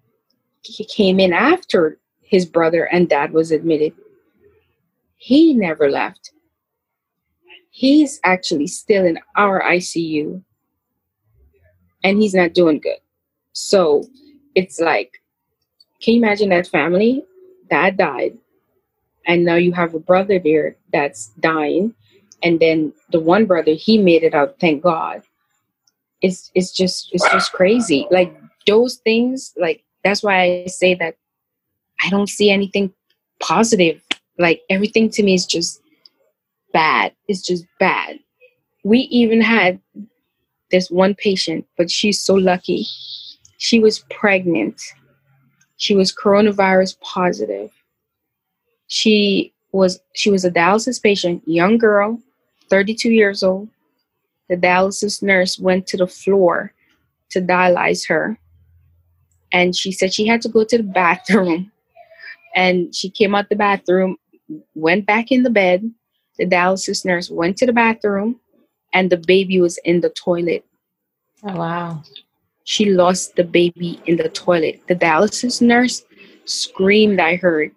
he 0.61 0.85
came 0.85 1.19
in 1.19 1.33
after 1.33 1.97
his 2.21 2.45
brother 2.45 2.83
and 2.83 3.09
dad 3.09 3.33
was 3.33 3.51
admitted. 3.51 3.93
He 5.17 5.55
never 5.55 5.89
left. 5.89 6.31
He's 7.71 8.19
actually 8.23 8.67
still 8.67 9.07
in 9.07 9.17
our 9.35 9.63
ICU 9.63 10.39
and 12.03 12.21
he's 12.21 12.35
not 12.35 12.53
doing 12.53 12.79
good. 12.79 12.99
So 13.53 14.03
it's 14.53 14.79
like, 14.79 15.19
can 15.99 16.13
you 16.13 16.19
imagine 16.21 16.49
that 16.49 16.67
family? 16.67 17.23
Dad 17.67 17.97
died, 17.97 18.37
and 19.27 19.45
now 19.45 19.55
you 19.55 19.71
have 19.73 19.93
a 19.93 19.99
brother 19.99 20.39
there 20.39 20.75
that's 20.91 21.27
dying, 21.39 21.93
and 22.43 22.59
then 22.59 22.93
the 23.11 23.19
one 23.19 23.45
brother 23.45 23.73
he 23.73 23.97
made 23.97 24.23
it 24.23 24.33
out. 24.33 24.59
Thank 24.59 24.83
God. 24.83 25.23
It's 26.21 26.51
it's 26.55 26.71
just 26.71 27.09
it's 27.13 27.29
just 27.31 27.51
crazy. 27.51 28.07
Like 28.11 28.35
those 28.67 28.97
things. 28.97 29.53
Like 29.57 29.83
that's 30.03 30.23
why 30.23 30.63
I 30.63 30.65
say 30.67 30.93
that 30.95 31.15
I 32.03 32.09
don't 32.09 32.29
see 32.29 32.51
anything 32.51 32.93
positive 33.39 34.01
like 34.41 34.61
everything 34.69 35.09
to 35.11 35.23
me 35.23 35.35
is 35.35 35.45
just 35.45 35.81
bad. 36.73 37.13
It's 37.27 37.41
just 37.41 37.65
bad. 37.79 38.19
We 38.83 38.99
even 39.11 39.41
had 39.41 39.79
this 40.71 40.89
one 40.89 41.15
patient, 41.15 41.65
but 41.77 41.91
she's 41.91 42.19
so 42.21 42.33
lucky. 42.33 42.87
She 43.57 43.79
was 43.79 43.99
pregnant. 44.09 44.81
She 45.77 45.95
was 45.95 46.13
coronavirus 46.13 46.99
positive. 47.01 47.71
She 48.91 49.53
was 49.71 50.01
she 50.13 50.29
was 50.29 50.43
a 50.43 50.51
dialysis 50.51 51.01
patient, 51.01 51.41
young 51.45 51.77
girl, 51.77 52.19
32 52.69 53.09
years 53.09 53.41
old. 53.41 53.69
The 54.49 54.57
dialysis 54.57 55.23
nurse 55.23 55.57
went 55.57 55.87
to 55.87 55.97
the 55.97 56.07
floor 56.07 56.73
to 57.29 57.39
dialyze 57.39 58.05
her. 58.09 58.37
And 59.53 59.73
she 59.73 59.93
said 59.93 60.13
she 60.13 60.27
had 60.27 60.41
to 60.41 60.49
go 60.49 60.65
to 60.65 60.77
the 60.77 60.83
bathroom. 61.01 61.71
And 62.53 62.93
she 62.93 63.09
came 63.09 63.33
out 63.33 63.47
the 63.47 63.55
bathroom, 63.55 64.17
went 64.75 65.05
back 65.05 65.31
in 65.31 65.43
the 65.43 65.49
bed. 65.49 65.89
The 66.37 66.45
dialysis 66.45 67.05
nurse 67.05 67.29
went 67.29 67.55
to 67.59 67.65
the 67.65 67.71
bathroom, 67.71 68.41
and 68.93 69.09
the 69.09 69.23
baby 69.25 69.61
was 69.61 69.77
in 69.85 70.01
the 70.01 70.09
toilet. 70.09 70.65
Oh, 71.45 71.55
wow. 71.55 72.03
She 72.65 72.91
lost 72.91 73.37
the 73.37 73.45
baby 73.45 74.01
in 74.05 74.17
the 74.17 74.27
toilet. 74.27 74.81
The 74.89 74.95
dialysis 74.97 75.61
nurse 75.61 76.03
screamed, 76.43 77.21
I 77.21 77.37
heard. 77.37 77.71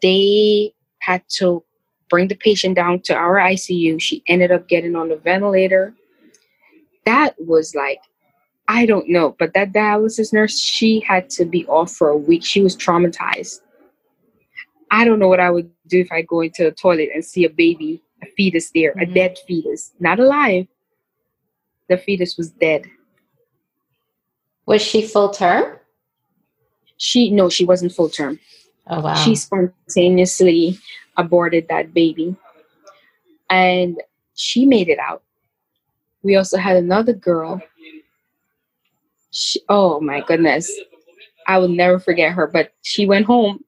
They 0.00 0.74
had 1.00 1.22
to 1.36 1.64
bring 2.08 2.28
the 2.28 2.34
patient 2.34 2.76
down 2.76 3.00
to 3.00 3.14
our 3.14 3.36
ICU. 3.36 4.00
She 4.00 4.22
ended 4.26 4.52
up 4.52 4.68
getting 4.68 4.94
on 4.94 5.08
the 5.08 5.16
ventilator. 5.16 5.94
That 7.06 7.34
was 7.38 7.74
like, 7.74 8.00
I 8.68 8.86
don't 8.86 9.08
know, 9.08 9.34
but 9.38 9.54
that 9.54 9.72
dialysis 9.72 10.32
nurse, 10.32 10.58
she 10.58 11.00
had 11.00 11.28
to 11.30 11.44
be 11.44 11.66
off 11.66 11.92
for 11.92 12.08
a 12.10 12.16
week. 12.16 12.44
She 12.44 12.62
was 12.62 12.76
traumatized. 12.76 13.60
I 14.90 15.04
don't 15.04 15.18
know 15.18 15.28
what 15.28 15.40
I 15.40 15.50
would 15.50 15.70
do 15.86 16.00
if 16.00 16.12
I 16.12 16.22
go 16.22 16.42
into 16.42 16.66
a 16.66 16.70
toilet 16.70 17.08
and 17.14 17.24
see 17.24 17.44
a 17.44 17.50
baby, 17.50 18.02
a 18.22 18.26
fetus 18.26 18.70
there, 18.74 18.92
mm-hmm. 18.92 19.10
a 19.10 19.14
dead 19.14 19.38
fetus, 19.46 19.92
not 19.98 20.20
alive. 20.20 20.66
The 21.88 21.96
fetus 21.96 22.36
was 22.36 22.50
dead. 22.50 22.84
Was 24.66 24.82
she 24.82 25.02
full 25.02 25.30
term? 25.30 25.78
She 26.98 27.30
no, 27.30 27.48
she 27.48 27.64
wasn't 27.64 27.92
full 27.92 28.08
term. 28.08 28.38
Oh 28.88 29.00
wow. 29.00 29.14
She 29.14 29.34
spontaneously 29.34 30.78
aborted 31.16 31.68
that 31.68 31.94
baby. 31.94 32.36
And 33.50 34.00
she 34.34 34.64
made 34.66 34.88
it 34.88 34.98
out. 34.98 35.22
We 36.22 36.36
also 36.36 36.56
had 36.56 36.76
another 36.76 37.12
girl. 37.12 37.60
She, 39.30 39.60
oh 39.68 40.00
my 40.00 40.20
goodness. 40.20 40.70
I 41.46 41.58
will 41.58 41.68
never 41.68 41.98
forget 41.98 42.32
her, 42.32 42.46
but 42.46 42.72
she 42.82 43.06
went 43.06 43.26
home. 43.26 43.64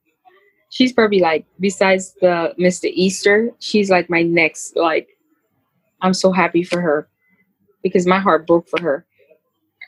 She's 0.71 0.93
probably 0.93 1.21
like, 1.21 1.47
besides 1.61 2.15
the 2.21 2.55
Mr. 2.59 2.91
Easter, 2.93 3.51
she's 3.59 3.91
like 3.91 4.09
my 4.11 4.23
next, 4.23 4.77
like, 4.77 5.09
I'm 6.01 6.15
so 6.15 6.33
happy 6.33 6.63
for 6.65 6.81
her 6.81 7.09
because 7.83 8.07
my 8.07 8.19
heart 8.19 8.47
broke 8.47 8.69
for 8.69 8.81
her. 8.81 9.07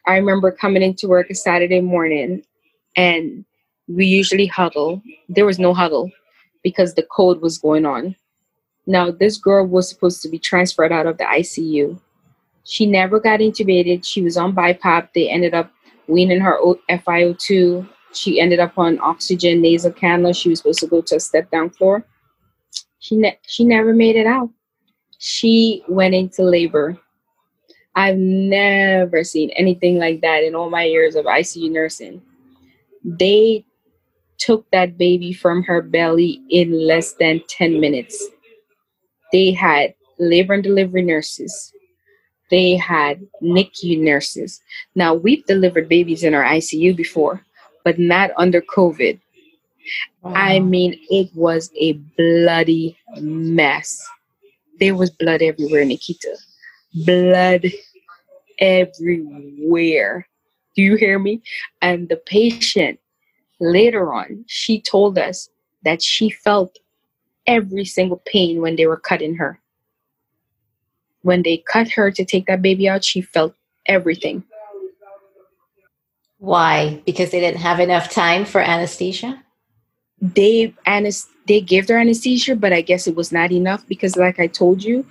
I 0.07 0.17
remember 0.17 0.51
coming 0.53 0.83
into 0.83 1.09
work 1.09 1.31
a 1.31 1.35
Saturday 1.35 1.81
morning 1.81 2.45
and 2.97 3.45
we 3.89 4.07
usually 4.07 4.47
huddle. 4.47 5.03
There 5.29 5.47
was 5.47 5.59
no 5.59 5.75
huddle 5.75 6.11
because 6.63 6.95
the 6.95 7.05
code 7.05 7.41
was 7.41 7.59
going 7.59 7.87
on. 7.87 8.17
Now, 8.87 9.11
this 9.11 9.37
girl 9.37 9.67
was 9.67 9.89
supposed 9.89 10.23
to 10.23 10.29
be 10.29 10.39
transferred 10.39 10.93
out 10.93 11.07
of 11.07 11.19
the 11.19 11.25
ICU. 11.25 12.01
She 12.65 12.87
never 12.87 13.21
got 13.21 13.41
intubated. 13.41 14.07
She 14.07 14.23
was 14.23 14.37
on 14.37 14.55
BiPAP. 14.55 15.09
They 15.15 15.29
ended 15.29 15.55
up 15.55 15.71
weaning 16.09 16.41
her 16.41 16.59
FiO2. 16.91 17.89
She 18.13 18.41
ended 18.41 18.61
up 18.61 18.79
on 18.79 19.01
oxygen 19.01 19.61
nasal 19.61 19.93
cannula. 19.93 20.37
She 20.37 20.49
was 20.49 20.59
supposed 20.59 20.81
to 20.81 20.87
go 20.87 21.01
to 21.03 21.17
a 21.17 21.21
step 21.21 21.51
down 21.51 21.71
floor. 21.71 22.05
She, 22.99 23.17
ne- 23.17 23.39
she 23.43 23.65
never 23.65 23.93
made 23.93 24.17
it 24.17 24.27
out. 24.27 24.51
She 25.19 25.85
went 25.89 26.15
into 26.15 26.43
labor 26.43 26.99
I've 27.97 28.19
never 28.19 29.25
seen 29.25 29.51
anything 29.57 29.99
like 29.99 30.21
that 30.21 30.45
in 30.45 30.55
all 30.55 30.69
my 30.69 30.85
years 30.85 31.17
of 31.17 31.25
ICU 31.25 31.71
nursing. 31.71 32.21
They 33.03 33.65
took 34.39 34.71
that 34.71 34.99
baby 34.99 35.33
from 35.33 35.63
her 35.65 35.83
belly 35.83 36.43
in 36.51 36.73
less 36.87 37.15
than 37.15 37.43
10 37.49 37.81
minutes. 37.81 38.25
They 39.33 39.53
had 39.53 39.95
labor 40.19 40.55
and 40.55 40.63
delivery 40.63 41.03
nurses. 41.03 41.73
They 42.51 42.77
had 42.77 43.27
NICU 43.43 44.01
nurses. 44.01 44.61
Now, 44.95 45.15
we've 45.15 45.45
delivered 45.47 45.89
babies 45.89 46.23
in 46.23 46.35
our 46.35 46.45
ICU 46.45 46.97
before, 46.97 47.43
but 47.85 47.99
not 47.99 48.31
under 48.37 48.61
COVID. 48.61 49.19
Wow. 50.23 50.33
I 50.35 50.61
mean, 50.61 50.99
it 51.11 51.31
was 51.35 51.71
a 51.79 51.95
bloody 52.17 52.97
mess. 53.21 54.01
There 54.79 54.95
was 54.95 55.11
blood 55.11 55.43
everywhere, 55.43 55.85
Nikita 55.85 56.37
blood 57.05 57.67
everywhere. 58.59 60.27
Do 60.75 60.83
you 60.83 60.97
hear 60.97 61.19
me? 61.19 61.43
And 61.83 62.09
the 62.09 62.17
patient 62.17 62.99
later 63.61 64.13
on, 64.13 64.45
she 64.47 64.81
told 64.81 65.19
us 65.19 65.49
that 65.83 66.03
she 66.03 66.31
felt 66.31 66.79
every 67.47 67.85
single 67.85 68.23
pain 68.27 68.61
when 68.61 68.77
they 68.77 68.87
were 68.87 68.97
cutting 68.97 69.37
her. 69.37 69.61
When 71.23 71.43
they 71.43 71.59
cut 71.59 71.91
her 71.93 72.11
to 72.11 72.25
take 72.25 72.47
that 72.47 72.63
baby 72.63 72.89
out, 72.89 73.05
she 73.05 73.21
felt 73.21 73.55
everything. 73.87 74.45
Why? 76.39 77.03
Because 77.07 77.31
they 77.31 77.41
didn't 77.41 77.61
have 77.61 77.81
enough 77.81 78.11
time 78.11 78.45
for 78.45 78.61
anesthesia? 78.61 79.43
They 80.21 80.75
anes- 80.87 81.29
they 81.47 81.61
gave 81.61 81.89
her 81.89 81.99
anesthesia, 81.99 82.57
but 82.57 82.73
I 82.73 82.81
guess 82.81 83.07
it 83.07 83.17
was 83.17 83.33
not 83.33 83.53
enough 83.53 83.87
because 83.87 84.17
like 84.17 84.39
I 84.39 84.47
told 84.47 84.83
you, 84.83 85.07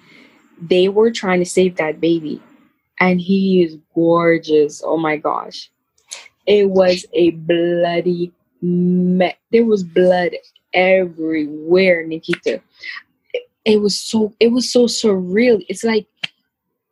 they 0.62 0.88
were 0.90 1.12
trying 1.12 1.40
to 1.40 1.46
save 1.46 1.78
that 1.78 2.00
baby 2.00 2.42
and 3.00 3.20
he 3.20 3.64
is 3.64 3.78
gorgeous 3.94 4.82
oh 4.86 4.98
my 4.98 5.18
gosh 5.18 5.70
it 6.46 6.70
was 6.70 7.06
a 7.14 7.32
bloody 7.32 8.32
me- 8.62 9.36
there 9.52 9.66
was 9.66 9.84
blood 9.84 10.32
everywhere 10.74 12.06
nikita. 12.06 12.62
It, 13.34 13.50
it 13.66 13.82
was 13.82 14.00
so 14.00 14.34
it 14.40 14.50
was 14.50 14.72
so 14.72 14.86
surreal. 14.86 15.64
It's 15.70 15.84
like 15.84 16.08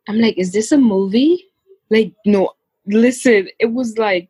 i'm 0.08 0.18
like 0.18 0.36
is 0.38 0.52
this 0.52 0.72
a 0.72 0.78
movie? 0.78 1.46
Like 1.90 2.12
no 2.26 2.52
listen 2.86 3.48
it 3.58 3.72
was 3.72 3.96
like 3.98 4.28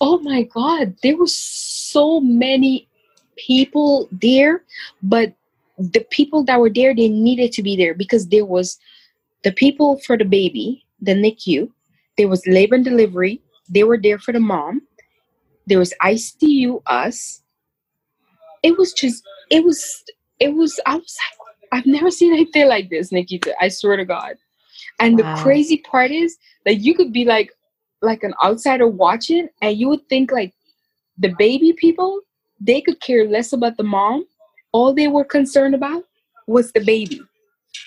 oh 0.00 0.18
my 0.20 0.42
god 0.42 0.94
there 1.02 1.16
were 1.16 1.26
so 1.26 2.20
many 2.20 2.88
people 3.36 4.08
there 4.12 4.62
but 5.02 5.32
the 5.78 6.04
people 6.10 6.44
that 6.44 6.60
were 6.60 6.70
there 6.70 6.94
they 6.94 7.08
needed 7.08 7.50
to 7.52 7.62
be 7.62 7.76
there 7.76 7.94
because 7.94 8.28
there 8.28 8.44
was 8.44 8.78
the 9.42 9.52
people 9.52 9.98
for 10.00 10.16
the 10.16 10.24
baby 10.24 10.84
the 11.00 11.14
nicu 11.14 11.68
there 12.16 12.28
was 12.28 12.46
labor 12.46 12.76
and 12.76 12.84
delivery 12.84 13.40
they 13.68 13.84
were 13.84 13.98
there 13.98 14.18
for 14.18 14.32
the 14.32 14.40
mom 14.40 14.82
there 15.66 15.78
was 15.78 15.94
icu 16.02 16.82
us 16.86 17.42
it 18.62 18.76
was 18.76 18.92
just 18.92 19.22
it 19.50 19.64
was 19.64 20.04
it 20.40 20.54
was 20.54 20.78
i 20.86 20.94
was 20.94 21.16
like 21.18 21.78
i've 21.78 21.86
never 21.86 22.10
seen 22.10 22.32
anything 22.32 22.68
like 22.68 22.90
this 22.90 23.12
nikita 23.12 23.54
i 23.60 23.68
swear 23.68 23.96
to 23.96 24.04
god 24.04 24.36
and 25.00 25.18
wow. 25.18 25.34
the 25.34 25.42
crazy 25.42 25.78
part 25.78 26.10
is 26.10 26.36
that 26.64 26.76
you 26.76 26.94
could 26.94 27.12
be 27.12 27.24
like 27.24 27.50
like 28.02 28.22
an 28.22 28.34
outsider 28.44 28.86
watching 28.86 29.48
and 29.62 29.76
you 29.78 29.88
would 29.88 30.06
think 30.08 30.30
like 30.30 30.52
the 31.18 31.34
baby 31.38 31.72
people 31.72 32.20
they 32.60 32.80
could 32.80 33.00
care 33.00 33.26
less 33.26 33.52
about 33.52 33.76
the 33.76 33.82
mom 33.82 34.24
all 34.74 34.92
they 34.92 35.06
were 35.06 35.24
concerned 35.24 35.74
about 35.74 36.02
was 36.48 36.72
the 36.72 36.80
baby. 36.80 37.20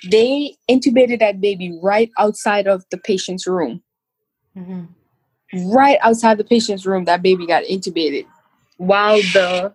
They 0.09 0.55
intubated 0.69 1.19
that 1.19 1.41
baby 1.41 1.77
right 1.83 2.09
outside 2.17 2.65
of 2.65 2.85
the 2.91 2.97
patient's 2.97 3.45
room. 3.45 3.83
Mm-hmm. 4.57 4.85
Right 5.53 5.97
outside 6.01 6.37
the 6.37 6.43
patient's 6.43 6.85
room, 6.85 7.05
that 7.05 7.21
baby 7.21 7.45
got 7.45 7.63
intubated. 7.63 8.25
While 8.77 9.17
the 9.33 9.73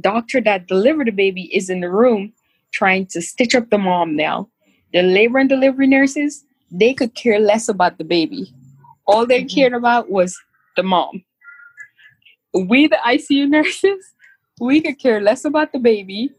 doctor 0.00 0.40
that 0.40 0.66
delivered 0.66 1.06
the 1.06 1.12
baby 1.12 1.54
is 1.54 1.70
in 1.70 1.80
the 1.80 1.90
room 1.90 2.32
trying 2.72 3.06
to 3.06 3.22
stitch 3.22 3.54
up 3.54 3.70
the 3.70 3.78
mom 3.78 4.16
now. 4.16 4.48
The 4.92 5.02
labor 5.02 5.38
and 5.38 5.48
delivery 5.48 5.86
nurses, 5.86 6.44
they 6.70 6.94
could 6.94 7.14
care 7.14 7.38
less 7.38 7.68
about 7.68 7.98
the 7.98 8.04
baby. 8.04 8.52
All 9.06 9.26
they 9.26 9.40
mm-hmm. 9.42 9.54
cared 9.54 9.72
about 9.74 10.10
was 10.10 10.38
the 10.76 10.82
mom. 10.82 11.24
We, 12.54 12.86
the 12.86 12.98
ICU 13.06 13.48
nurses, 13.56 14.04
we 14.60 14.80
could 14.80 14.98
care 14.98 15.20
less 15.20 15.44
about 15.44 15.72
the 15.72 15.78
baby. 15.78 16.30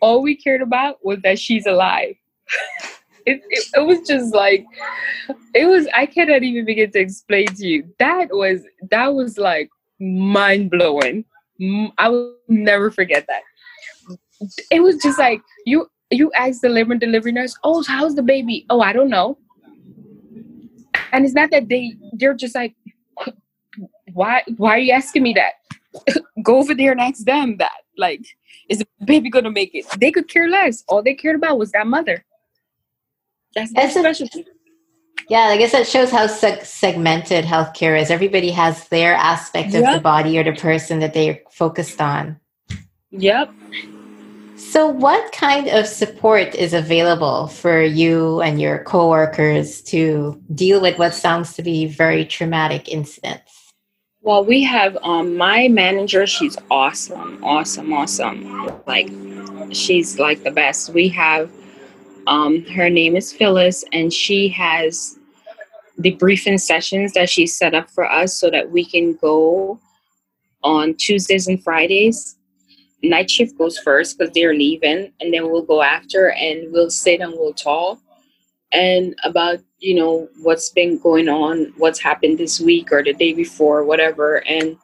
All 0.00 0.22
we 0.22 0.36
cared 0.36 0.62
about 0.62 1.04
was 1.04 1.20
that 1.22 1.38
she's 1.38 1.66
alive. 1.66 2.16
it, 3.26 3.42
it, 3.50 3.64
it 3.74 3.86
was 3.86 4.06
just 4.06 4.34
like 4.34 4.64
it 5.54 5.66
was 5.66 5.86
i 5.94 6.06
cannot 6.06 6.42
even 6.42 6.64
begin 6.64 6.90
to 6.90 6.98
explain 6.98 7.46
to 7.46 7.66
you 7.66 7.84
that 7.98 8.28
was 8.30 8.62
that 8.90 9.12
was 9.12 9.38
like 9.38 9.68
mind-blowing 10.00 11.24
i 11.98 12.08
will 12.08 12.36
never 12.48 12.90
forget 12.90 13.26
that 13.26 13.42
it 14.70 14.80
was 14.80 14.96
just 14.98 15.18
like 15.18 15.40
you 15.64 15.86
you 16.10 16.30
ask 16.32 16.60
the 16.60 16.68
labor 16.68 16.92
and 16.92 17.00
delivery 17.00 17.32
nurse 17.32 17.56
oh 17.64 17.82
how's 17.82 18.14
the 18.14 18.22
baby 18.22 18.66
oh 18.70 18.80
i 18.80 18.92
don't 18.92 19.08
know 19.08 19.36
and 21.12 21.24
it's 21.24 21.34
not 21.34 21.50
that 21.50 21.68
they 21.68 21.94
they're 22.12 22.34
just 22.34 22.54
like 22.54 22.74
why 24.12 24.42
why 24.56 24.70
are 24.76 24.78
you 24.78 24.92
asking 24.92 25.22
me 25.22 25.32
that 25.32 25.54
go 26.42 26.58
over 26.58 26.74
there 26.74 26.92
and 26.92 27.00
ask 27.00 27.24
them 27.24 27.56
that. 27.58 27.82
Like, 27.96 28.26
is 28.68 28.78
the 28.78 28.86
baby 29.04 29.30
gonna 29.30 29.50
make 29.50 29.74
it? 29.74 29.86
They 29.98 30.10
could 30.10 30.28
care 30.28 30.48
less. 30.48 30.84
All 30.88 31.02
they 31.02 31.14
cared 31.14 31.36
about 31.36 31.58
was 31.58 31.72
that 31.72 31.86
mother. 31.86 32.24
That's 33.56 33.72
their 33.72 33.90
specialty. 33.90 34.46
Yeah, 35.28 35.46
I 35.46 35.56
guess 35.56 35.72
that 35.72 35.88
shows 35.88 36.10
how 36.10 36.26
seg- 36.26 36.64
segmented 36.64 37.44
healthcare 37.44 38.00
is. 38.00 38.10
Everybody 38.10 38.50
has 38.50 38.86
their 38.88 39.14
aspect 39.14 39.74
of 39.74 39.82
the 39.92 40.00
body 40.00 40.38
or 40.38 40.44
the 40.44 40.52
person 40.52 41.00
that 41.00 41.14
they're 41.14 41.40
focused 41.50 42.00
on. 42.00 42.38
Yep. 43.10 43.50
So, 44.56 44.86
what 44.86 45.32
kind 45.32 45.68
of 45.68 45.86
support 45.86 46.54
is 46.54 46.74
available 46.74 47.48
for 47.48 47.82
you 47.82 48.40
and 48.40 48.60
your 48.60 48.84
coworkers 48.84 49.82
to 49.82 50.40
deal 50.54 50.80
with 50.80 50.98
what 50.98 51.12
sounds 51.12 51.54
to 51.54 51.62
be 51.62 51.86
very 51.86 52.24
traumatic 52.24 52.88
incidents? 52.88 53.72
Well, 54.22 54.44
we 54.44 54.62
have 54.64 54.96
um, 55.02 55.36
my 55.36 55.68
manager. 55.68 56.26
She's 56.26 56.56
awesome, 56.70 57.42
awesome, 57.44 57.92
awesome. 57.92 58.82
Like, 58.86 59.08
she's 59.72 60.18
like 60.18 60.42
the 60.42 60.50
best. 60.50 60.90
We 60.90 61.08
have 61.08 61.50
um, 62.26 62.64
her 62.66 62.90
name 62.90 63.16
is 63.16 63.32
Phyllis, 63.32 63.84
and 63.92 64.12
she 64.12 64.48
has 64.48 65.18
the 65.98 66.12
briefing 66.12 66.58
sessions 66.58 67.12
that 67.14 67.30
she 67.30 67.46
set 67.46 67.74
up 67.74 67.90
for 67.90 68.10
us 68.10 68.38
so 68.38 68.50
that 68.50 68.70
we 68.70 68.84
can 68.84 69.14
go 69.14 69.80
on 70.62 70.94
Tuesdays 70.94 71.48
and 71.48 71.62
Fridays. 71.62 72.36
Night 73.02 73.30
shift 73.30 73.56
goes 73.56 73.78
first 73.78 74.18
because 74.18 74.32
they're 74.34 74.54
leaving, 74.54 75.12
and 75.20 75.32
then 75.32 75.50
we'll 75.50 75.62
go 75.62 75.82
after 75.82 76.30
and 76.32 76.72
we'll 76.72 76.90
sit 76.90 77.20
and 77.20 77.32
we'll 77.32 77.54
talk 77.54 77.98
and 78.72 79.14
about 79.22 79.60
you 79.78 79.94
know 79.94 80.28
what's 80.42 80.70
been 80.70 80.98
going 80.98 81.28
on, 81.28 81.72
what's 81.76 82.00
happened 82.00 82.38
this 82.38 82.60
week 82.60 82.90
or 82.90 83.02
the 83.02 83.12
day 83.12 83.32
before, 83.32 83.84
whatever, 83.84 84.44
and 84.46 84.76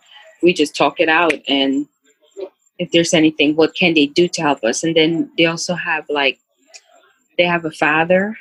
we 0.43 0.53
just 0.53 0.77
talk 0.77 1.01
it 1.01 1.09
out 1.09 1.35
and 1.49 1.87
if 2.83 2.91
there's 2.91 3.15
anything, 3.15 3.55
what 3.55 3.75
can 3.77 3.95
they 3.95 4.07
do 4.07 4.27
to 4.27 4.43
help 4.43 4.65
us? 4.65 4.83
And 4.83 4.97
then 4.97 5.31
they 5.39 5.47
also 5.47 5.75
have 5.75 6.05
like 6.09 6.41
they 7.39 7.45
have 7.45 7.65
a 7.65 7.71
father, 7.71 8.37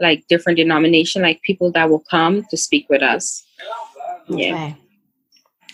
like 0.00 0.26
different 0.28 0.56
denomination, 0.56 1.22
like 1.22 1.42
people 1.42 1.70
that 1.72 1.88
will 1.88 2.04
come 2.10 2.44
to 2.50 2.56
speak 2.56 2.86
with 2.88 3.02
us. 3.02 3.44
Yeah. 4.28 4.54
Okay. 4.54 4.76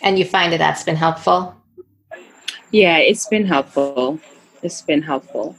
And 0.01 0.17
you 0.17 0.25
find 0.25 0.53
that 0.53 0.57
that's 0.57 0.83
been 0.83 0.95
helpful? 0.95 1.55
Yeah, 2.71 2.97
it's 2.97 3.27
been 3.27 3.45
helpful. 3.45 4.19
It's 4.61 4.81
been 4.81 5.01
helpful 5.01 5.55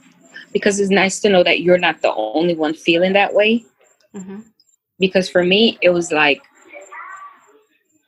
because 0.53 0.79
it's 0.79 0.89
nice 0.89 1.19
to 1.21 1.29
know 1.29 1.43
that 1.43 1.61
you're 1.61 1.77
not 1.77 2.01
the 2.01 2.13
only 2.13 2.55
one 2.55 2.73
feeling 2.73 3.13
that 3.13 3.33
way. 3.33 3.65
Mm-hmm. 4.15 4.41
Because 4.99 5.29
for 5.29 5.43
me, 5.43 5.77
it 5.81 5.89
was 5.89 6.11
like, 6.11 6.41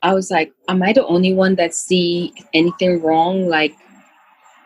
I 0.02 0.14
was 0.14 0.30
like, 0.30 0.52
am 0.68 0.84
I 0.84 0.94
the 0.94 1.06
only 1.06 1.34
one 1.34 1.56
that 1.56 1.74
see 1.74 2.34
anything 2.54 3.02
wrong? 3.02 3.48
Like, 3.48 3.76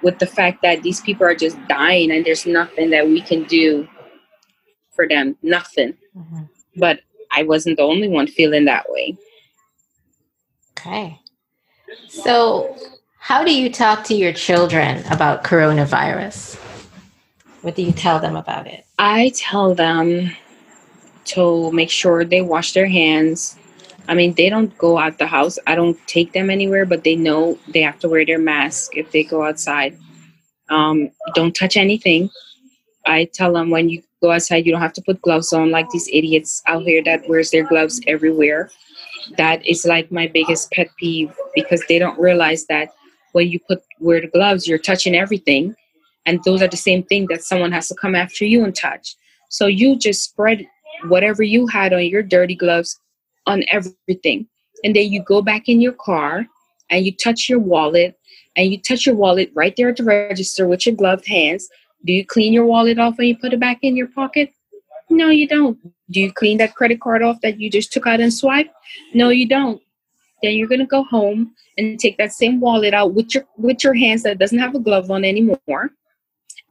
with 0.03 0.19
the 0.19 0.25
fact 0.25 0.62
that 0.62 0.83
these 0.83 1.01
people 1.01 1.25
are 1.25 1.36
just 1.36 1.57
dying 1.67 2.12
and 2.12 2.25
there's 2.25 2.45
nothing 2.45 2.89
that 2.91 3.07
we 3.07 3.21
can 3.21 3.43
do 3.43 3.88
for 4.93 5.07
them, 5.07 5.38
nothing. 5.41 5.93
Mm-hmm. 6.15 6.43
But 6.75 7.01
I 7.31 7.43
wasn't 7.43 7.77
the 7.77 7.83
only 7.83 8.07
one 8.07 8.27
feeling 8.27 8.65
that 8.65 8.86
way. 8.89 9.17
Okay. 10.77 11.19
So, 12.07 12.75
how 13.19 13.43
do 13.43 13.53
you 13.53 13.71
talk 13.71 14.03
to 14.05 14.15
your 14.15 14.33
children 14.33 15.03
about 15.10 15.43
coronavirus? 15.43 16.55
What 17.62 17.75
do 17.75 17.81
you 17.81 17.91
tell 17.91 18.19
them 18.19 18.36
about 18.36 18.67
it? 18.67 18.86
I 18.99 19.31
tell 19.36 19.75
them 19.75 20.31
to 21.25 21.71
make 21.71 21.89
sure 21.89 22.23
they 22.23 22.41
wash 22.41 22.73
their 22.73 22.88
hands. 22.88 23.57
I 24.08 24.13
mean, 24.15 24.34
they 24.34 24.50
don't 24.50 24.76
go 24.78 24.98
out 24.98 25.17
the 25.17 25.28
house. 25.28 25.60
I 25.67 25.76
don't 25.76 25.98
take 26.08 26.32
them 26.32 26.50
anywhere, 26.50 26.86
but 26.86 27.04
they 27.04 27.15
know 27.15 27.60
they 27.67 27.82
have 27.82 28.00
to 28.00 28.10
wear 28.10 28.26
their 28.26 28.39
mask 28.39 28.96
if 28.96 29.12
they 29.12 29.24
go 29.24 29.43
outside. 29.43 29.98
Um, 30.70 31.12
don't 31.36 31.56
touch 31.56 31.76
anything. 31.76 32.30
I 33.06 33.26
tell 33.34 33.54
them 33.54 33.70
when 33.70 33.89
you 33.89 34.04
go 34.22 34.32
outside, 34.32 34.65
you 34.65 34.72
don't 34.72 34.82
have 34.82 34.93
to 34.93 35.02
put 35.02 35.22
gloves 35.22 35.54
on 35.54 35.72
like 35.72 35.89
these 35.89 36.10
idiots 36.12 36.62
out 36.67 36.84
here 36.84 37.04
that 37.04 37.28
wears 37.28 37.52
their 37.52 37.63
gloves 37.63 38.00
everywhere. 38.08 38.70
That 39.38 39.65
is 39.65 39.86
like 39.86 40.12
my 40.12 40.28
biggest 40.28 40.72
pet 40.72 40.89
peeve 40.98 41.34
because 41.54 41.84
they 41.88 42.00
don't 42.00 42.20
realize 42.20 42.65
that 42.67 42.89
when 43.34 43.50
you 43.50 43.60
put 43.67 43.84
wear 44.00 44.22
the 44.22 44.28
gloves, 44.28 44.67
you're 44.67 44.78
touching 44.78 45.15
everything, 45.15 45.76
and 46.26 46.41
those 46.43 46.62
are 46.62 46.67
the 46.67 46.78
same 46.78 47.04
thing 47.04 47.28
that 47.30 47.43
someone 47.43 47.72
has 47.74 47.88
to 47.89 47.96
come 47.96 48.15
after 48.15 48.46
you 48.46 48.63
and 48.63 48.76
touch. 48.76 49.15
So 49.50 49.67
you 49.67 49.98
just 49.98 50.24
spread 50.24 50.65
whatever 51.08 51.43
you 51.43 51.67
had 51.67 51.93
on 51.93 52.06
your 52.06 52.24
dirty 52.24 52.56
gloves 52.56 53.00
on 53.47 53.63
everything. 53.71 54.47
And 54.83 54.95
then 54.95 55.12
you 55.12 55.23
go 55.23 55.41
back 55.41 55.67
in 55.67 55.81
your 55.81 55.93
car 55.93 56.45
and 56.89 57.05
you 57.05 57.15
touch 57.15 57.49
your 57.49 57.60
wallet 57.60 58.17
and 58.55 58.71
you 58.71 58.79
touch 58.79 59.05
your 59.05 59.15
wallet 59.15 59.51
right 59.55 59.73
there 59.75 59.89
at 59.89 59.97
the 59.97 60.03
register 60.03 60.67
with 60.67 60.86
your 60.86 60.95
gloved 60.95 61.27
hands. 61.27 61.67
Do 62.05 62.13
you 62.13 62.25
clean 62.25 62.53
your 62.53 62.65
wallet 62.65 62.99
off 62.99 63.17
when 63.17 63.27
you 63.27 63.38
put 63.38 63.53
it 63.53 63.60
back 63.60 63.79
in 63.81 63.95
your 63.95 64.07
pocket? 64.07 64.53
No, 65.10 65.29
you 65.29 65.47
don't. 65.47 65.79
Do 66.12 66.19
you 66.21 66.31
clean 66.31 66.57
that 66.57 66.75
credit 66.75 67.01
card 67.01 67.23
off 67.23 67.41
that 67.41 67.60
you 67.60 67.69
just 67.69 67.91
took 67.91 68.07
out 68.07 68.19
and 68.19 68.33
swiped? 68.33 68.73
No, 69.13 69.29
you 69.29 69.47
don't. 69.47 69.81
Then 70.43 70.53
you're 70.53 70.67
gonna 70.67 70.86
go 70.86 71.03
home 71.03 71.53
and 71.77 71.99
take 71.99 72.17
that 72.17 72.31
same 72.31 72.60
wallet 72.60 72.93
out 72.93 73.13
with 73.13 73.33
your 73.33 73.45
with 73.57 73.83
your 73.83 73.93
hands 73.93 74.23
that 74.23 74.38
doesn't 74.38 74.60
have 74.60 74.75
a 74.75 74.79
glove 74.79 75.10
on 75.10 75.25
anymore. 75.25 75.91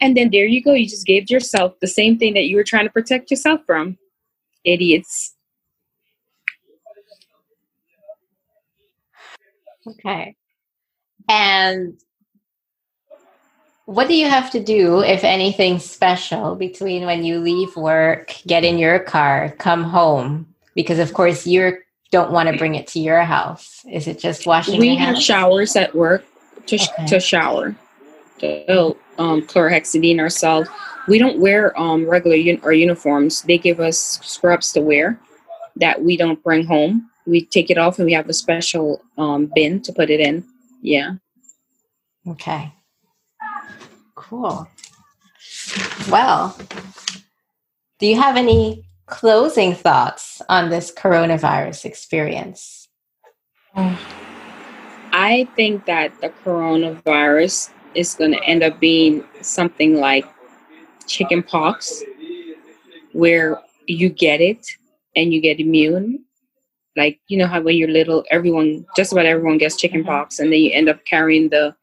And 0.00 0.16
then 0.16 0.30
there 0.30 0.46
you 0.46 0.62
go. 0.62 0.74
You 0.74 0.88
just 0.88 1.06
gave 1.06 1.30
yourself 1.30 1.74
the 1.80 1.86
same 1.86 2.18
thing 2.18 2.34
that 2.34 2.44
you 2.44 2.56
were 2.56 2.64
trying 2.64 2.84
to 2.84 2.92
protect 2.92 3.30
yourself 3.30 3.60
from. 3.66 3.98
Idiots. 4.64 5.35
Okay. 9.86 10.36
And 11.28 12.00
what 13.86 14.08
do 14.08 14.14
you 14.14 14.28
have 14.28 14.50
to 14.50 14.62
do, 14.62 15.00
if 15.00 15.22
anything 15.22 15.78
special, 15.78 16.56
between 16.56 17.06
when 17.06 17.24
you 17.24 17.38
leave 17.38 17.74
work, 17.76 18.34
get 18.46 18.64
in 18.64 18.78
your 18.78 18.98
car, 18.98 19.54
come 19.58 19.84
home? 19.84 20.52
Because 20.74 20.98
of 20.98 21.14
course 21.14 21.46
you 21.46 21.78
don't 22.10 22.32
want 22.32 22.48
to 22.48 22.56
bring 22.56 22.74
it 22.74 22.86
to 22.88 23.00
your 23.00 23.22
house. 23.22 23.84
Is 23.90 24.06
it 24.06 24.18
just 24.18 24.46
washing? 24.46 24.80
We 24.80 24.96
have 24.96 25.16
showers 25.18 25.76
at 25.76 25.94
work 25.94 26.24
to 26.66 26.76
okay. 26.76 27.06
to 27.06 27.20
shower. 27.20 27.74
To 28.40 28.96
um, 29.18 29.42
chlorhexidine 29.42 30.18
ourselves. 30.20 30.68
We 31.08 31.18
don't 31.18 31.38
wear 31.38 31.78
um, 31.80 32.08
regular 32.08 32.36
un- 32.36 32.60
or 32.62 32.72
uniforms. 32.72 33.42
They 33.42 33.56
give 33.56 33.80
us 33.80 34.20
scrubs 34.22 34.72
to 34.72 34.80
wear 34.80 35.18
that 35.76 36.02
we 36.02 36.16
don't 36.16 36.42
bring 36.42 36.66
home. 36.66 37.10
We 37.26 37.44
take 37.44 37.70
it 37.70 37.78
off 37.78 37.98
and 37.98 38.06
we 38.06 38.12
have 38.12 38.28
a 38.28 38.34
special 38.34 39.02
um, 39.18 39.50
bin 39.54 39.82
to 39.82 39.92
put 39.92 40.10
it 40.10 40.20
in. 40.20 40.44
Yeah. 40.80 41.14
Okay. 42.28 42.72
Cool. 44.14 44.68
Well, 46.10 46.56
do 47.98 48.06
you 48.06 48.20
have 48.20 48.36
any 48.36 48.84
closing 49.06 49.74
thoughts 49.74 50.42
on 50.48 50.70
this 50.70 50.92
coronavirus 50.92 51.84
experience? 51.84 52.88
I 53.74 55.48
think 55.56 55.86
that 55.86 56.20
the 56.20 56.28
coronavirus 56.44 57.70
is 57.94 58.14
going 58.14 58.32
to 58.32 58.44
end 58.44 58.62
up 58.62 58.78
being 58.80 59.24
something 59.40 59.96
like 59.96 60.26
chicken 61.06 61.42
pox, 61.42 62.02
where 63.12 63.60
you 63.86 64.08
get 64.08 64.40
it 64.40 64.66
and 65.14 65.32
you 65.32 65.40
get 65.40 65.58
immune. 65.60 66.25
Like, 66.96 67.20
you 67.28 67.36
know 67.36 67.46
how 67.46 67.60
when 67.60 67.76
you're 67.76 67.88
little, 67.88 68.24
everyone, 68.30 68.86
just 68.96 69.12
about 69.12 69.26
everyone 69.26 69.58
gets 69.58 69.76
chicken 69.76 70.00
mm-hmm. 70.00 70.08
pox, 70.08 70.38
and 70.38 70.52
then 70.52 70.60
you 70.60 70.72
end 70.72 70.88
up 70.88 71.04
carrying 71.04 71.48
the 71.48 71.74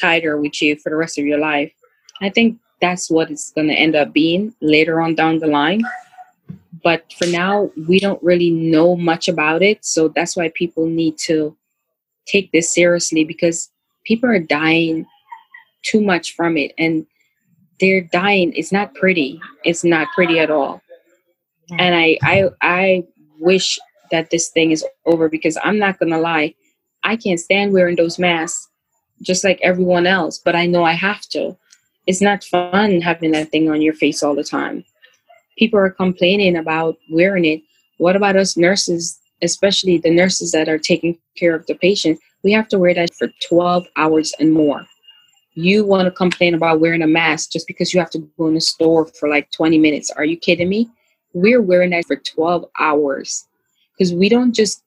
titer 0.00 0.40
with 0.40 0.60
you 0.60 0.76
for 0.76 0.90
the 0.90 0.96
rest 0.96 1.18
of 1.18 1.24
your 1.24 1.38
life. 1.38 1.72
I 2.20 2.30
think 2.30 2.58
that's 2.80 3.10
what 3.10 3.30
it's 3.30 3.52
going 3.52 3.68
to 3.68 3.74
end 3.74 3.96
up 3.96 4.12
being 4.12 4.54
later 4.60 5.00
on 5.00 5.14
down 5.14 5.38
the 5.38 5.46
line. 5.46 5.82
But 6.82 7.12
for 7.14 7.26
now, 7.26 7.70
we 7.88 7.98
don't 7.98 8.22
really 8.22 8.50
know 8.50 8.96
much 8.96 9.28
about 9.28 9.62
it. 9.62 9.84
So 9.84 10.08
that's 10.08 10.36
why 10.36 10.50
people 10.54 10.86
need 10.86 11.16
to 11.18 11.56
take 12.26 12.52
this 12.52 12.72
seriously 12.72 13.24
because 13.24 13.70
people 14.04 14.28
are 14.28 14.38
dying 14.38 15.06
too 15.82 16.00
much 16.00 16.34
from 16.34 16.56
it 16.56 16.72
and 16.78 17.06
they're 17.80 18.00
dying 18.00 18.52
it's 18.54 18.72
not 18.72 18.94
pretty 18.94 19.40
it's 19.64 19.84
not 19.84 20.08
pretty 20.14 20.38
at 20.38 20.50
all 20.50 20.82
and 21.78 21.94
i 21.94 22.18
i 22.22 22.48
i 22.62 23.04
wish 23.38 23.78
that 24.10 24.30
this 24.30 24.48
thing 24.48 24.70
is 24.70 24.84
over 25.04 25.28
because 25.28 25.58
i'm 25.62 25.78
not 25.78 25.98
gonna 25.98 26.18
lie 26.20 26.54
i 27.04 27.16
can't 27.16 27.40
stand 27.40 27.72
wearing 27.72 27.96
those 27.96 28.18
masks 28.18 28.68
just 29.22 29.44
like 29.44 29.58
everyone 29.62 30.06
else 30.06 30.38
but 30.38 30.56
i 30.56 30.66
know 30.66 30.84
i 30.84 30.92
have 30.92 31.22
to. 31.22 31.56
It's 32.06 32.22
not 32.22 32.44
fun 32.44 33.00
having 33.00 33.32
that 33.32 33.50
thing 33.50 33.68
on 33.68 33.82
your 33.82 33.92
face 33.92 34.22
all 34.22 34.34
the 34.34 34.44
time. 34.44 34.84
People 35.58 35.80
are 35.80 35.90
complaining 35.90 36.56
about 36.56 36.96
wearing 37.10 37.44
it. 37.44 37.62
What 37.98 38.16
about 38.16 38.36
us 38.36 38.56
nurses 38.56 39.18
especially 39.42 39.98
the 39.98 40.10
nurses 40.10 40.52
that 40.52 40.68
are 40.68 40.78
taking 40.78 41.18
care 41.36 41.54
of 41.54 41.66
the 41.66 41.74
patient? 41.74 42.18
We 42.44 42.52
have 42.52 42.68
to 42.68 42.78
wear 42.78 42.94
that 42.94 43.12
for 43.14 43.28
12 43.48 43.86
hours 43.96 44.32
and 44.38 44.52
more. 44.52 44.86
You 45.54 45.84
want 45.84 46.06
to 46.06 46.10
complain 46.10 46.54
about 46.54 46.80
wearing 46.80 47.02
a 47.02 47.06
mask 47.06 47.50
just 47.50 47.66
because 47.66 47.92
you 47.92 48.00
have 48.00 48.10
to 48.10 48.18
go 48.38 48.46
in 48.46 48.54
the 48.54 48.60
store 48.60 49.06
for 49.06 49.28
like 49.28 49.50
20 49.50 49.78
minutes. 49.78 50.10
Are 50.10 50.24
you 50.24 50.36
kidding 50.36 50.68
me? 50.68 50.88
We're 51.32 51.62
wearing 51.62 51.90
that 51.90 52.06
for 52.06 52.16
12 52.16 52.66
hours 52.78 53.45
because 53.96 54.12
we 54.12 54.28
don't 54.28 54.52
just 54.52 54.82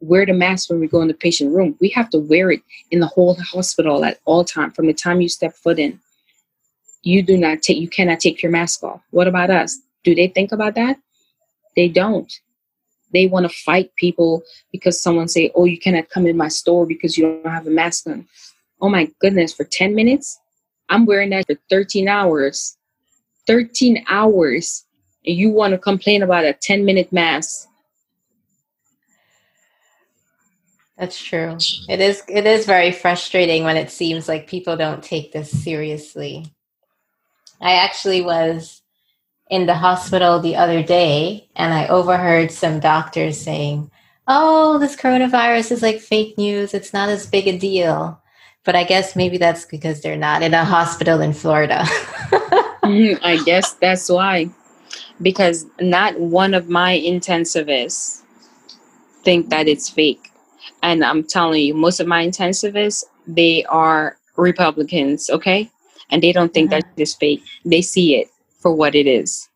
wear 0.00 0.24
the 0.24 0.32
mask 0.32 0.70
when 0.70 0.80
we 0.80 0.86
go 0.86 1.00
in 1.02 1.08
the 1.08 1.14
patient 1.14 1.54
room. 1.54 1.76
We 1.80 1.88
have 1.90 2.10
to 2.10 2.18
wear 2.18 2.50
it 2.50 2.62
in 2.90 3.00
the 3.00 3.06
whole 3.06 3.34
hospital 3.34 4.04
at 4.04 4.18
all 4.24 4.44
time 4.44 4.70
from 4.72 4.86
the 4.86 4.94
time 4.94 5.20
you 5.20 5.28
step 5.28 5.54
foot 5.54 5.78
in. 5.78 5.98
You 7.02 7.22
do 7.22 7.36
not 7.36 7.62
take 7.62 7.78
you 7.78 7.88
cannot 7.88 8.20
take 8.20 8.42
your 8.42 8.52
mask 8.52 8.82
off. 8.82 9.00
What 9.10 9.28
about 9.28 9.50
us? 9.50 9.78
Do 10.04 10.14
they 10.14 10.28
think 10.28 10.52
about 10.52 10.74
that? 10.74 10.98
They 11.76 11.88
don't. 11.88 12.32
They 13.12 13.26
want 13.26 13.50
to 13.50 13.56
fight 13.64 13.94
people 13.96 14.42
because 14.72 15.00
someone 15.00 15.28
say, 15.28 15.50
"Oh, 15.54 15.64
you 15.64 15.78
cannot 15.78 16.10
come 16.10 16.26
in 16.26 16.36
my 16.36 16.48
store 16.48 16.86
because 16.86 17.16
you 17.16 17.24
don't 17.24 17.52
have 17.52 17.66
a 17.66 17.70
mask 17.70 18.06
on." 18.06 18.26
Oh 18.80 18.88
my 18.88 19.10
goodness, 19.20 19.52
for 19.52 19.64
10 19.64 19.94
minutes? 19.94 20.38
I'm 20.88 21.04
wearing 21.06 21.30
that 21.30 21.46
for 21.46 21.56
13 21.70 22.08
hours. 22.08 22.76
13 23.46 24.04
hours. 24.08 24.84
And 25.26 25.36
you 25.36 25.50
want 25.50 25.72
to 25.72 25.78
complain 25.78 26.22
about 26.22 26.44
a 26.44 26.52
10 26.52 26.84
minute 26.84 27.12
mask. 27.12 27.68
That's 30.98 31.22
true. 31.22 31.56
It 31.88 32.00
is 32.00 32.24
it 32.28 32.44
is 32.44 32.66
very 32.66 32.90
frustrating 32.90 33.62
when 33.62 33.76
it 33.76 33.90
seems 33.90 34.26
like 34.26 34.48
people 34.48 34.76
don't 34.76 35.02
take 35.02 35.32
this 35.32 35.50
seriously. 35.50 36.46
I 37.60 37.74
actually 37.74 38.20
was 38.22 38.82
in 39.48 39.66
the 39.66 39.74
hospital 39.74 40.40
the 40.40 40.56
other 40.56 40.82
day 40.82 41.48
and 41.54 41.72
I 41.72 41.86
overheard 41.86 42.50
some 42.50 42.80
doctors 42.80 43.40
saying, 43.40 43.90
"Oh, 44.26 44.78
this 44.78 44.96
coronavirus 44.96 45.70
is 45.72 45.82
like 45.82 46.00
fake 46.00 46.36
news. 46.36 46.74
It's 46.74 46.92
not 46.92 47.08
as 47.08 47.26
big 47.26 47.46
a 47.46 47.56
deal." 47.56 48.20
But 48.64 48.74
I 48.74 48.82
guess 48.82 49.14
maybe 49.14 49.38
that's 49.38 49.64
because 49.64 50.00
they're 50.00 50.16
not 50.16 50.42
in 50.42 50.52
a 50.52 50.64
hospital 50.64 51.20
in 51.20 51.32
Florida. 51.32 51.84
mm, 52.82 53.18
I 53.22 53.42
guess 53.44 53.72
that's 53.74 54.08
why. 54.08 54.50
Because 55.22 55.64
not 55.80 56.18
one 56.18 56.54
of 56.54 56.68
my 56.68 56.98
intensivists 56.98 58.22
think 59.22 59.48
that 59.50 59.68
it's 59.68 59.88
fake. 59.88 60.32
And 60.82 61.04
I'm 61.04 61.24
telling 61.24 61.62
you, 61.62 61.74
most 61.74 62.00
of 62.00 62.06
my 62.06 62.26
intensivists, 62.26 63.04
they 63.26 63.64
are 63.64 64.16
Republicans, 64.36 65.28
okay? 65.30 65.70
And 66.10 66.22
they 66.22 66.32
don't 66.32 66.52
think 66.54 66.70
mm-hmm. 66.70 66.80
that 66.80 67.00
it's 67.02 67.14
fake. 67.14 67.42
They 67.64 67.82
see 67.82 68.16
it 68.16 68.28
for 68.60 68.72
what 68.72 68.94
it 68.94 69.06
is. 69.06 69.48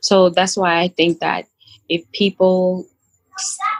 So 0.00 0.30
that's 0.30 0.56
why 0.56 0.80
I 0.80 0.88
think 0.88 1.20
that 1.20 1.46
if 1.88 2.10
people, 2.12 2.86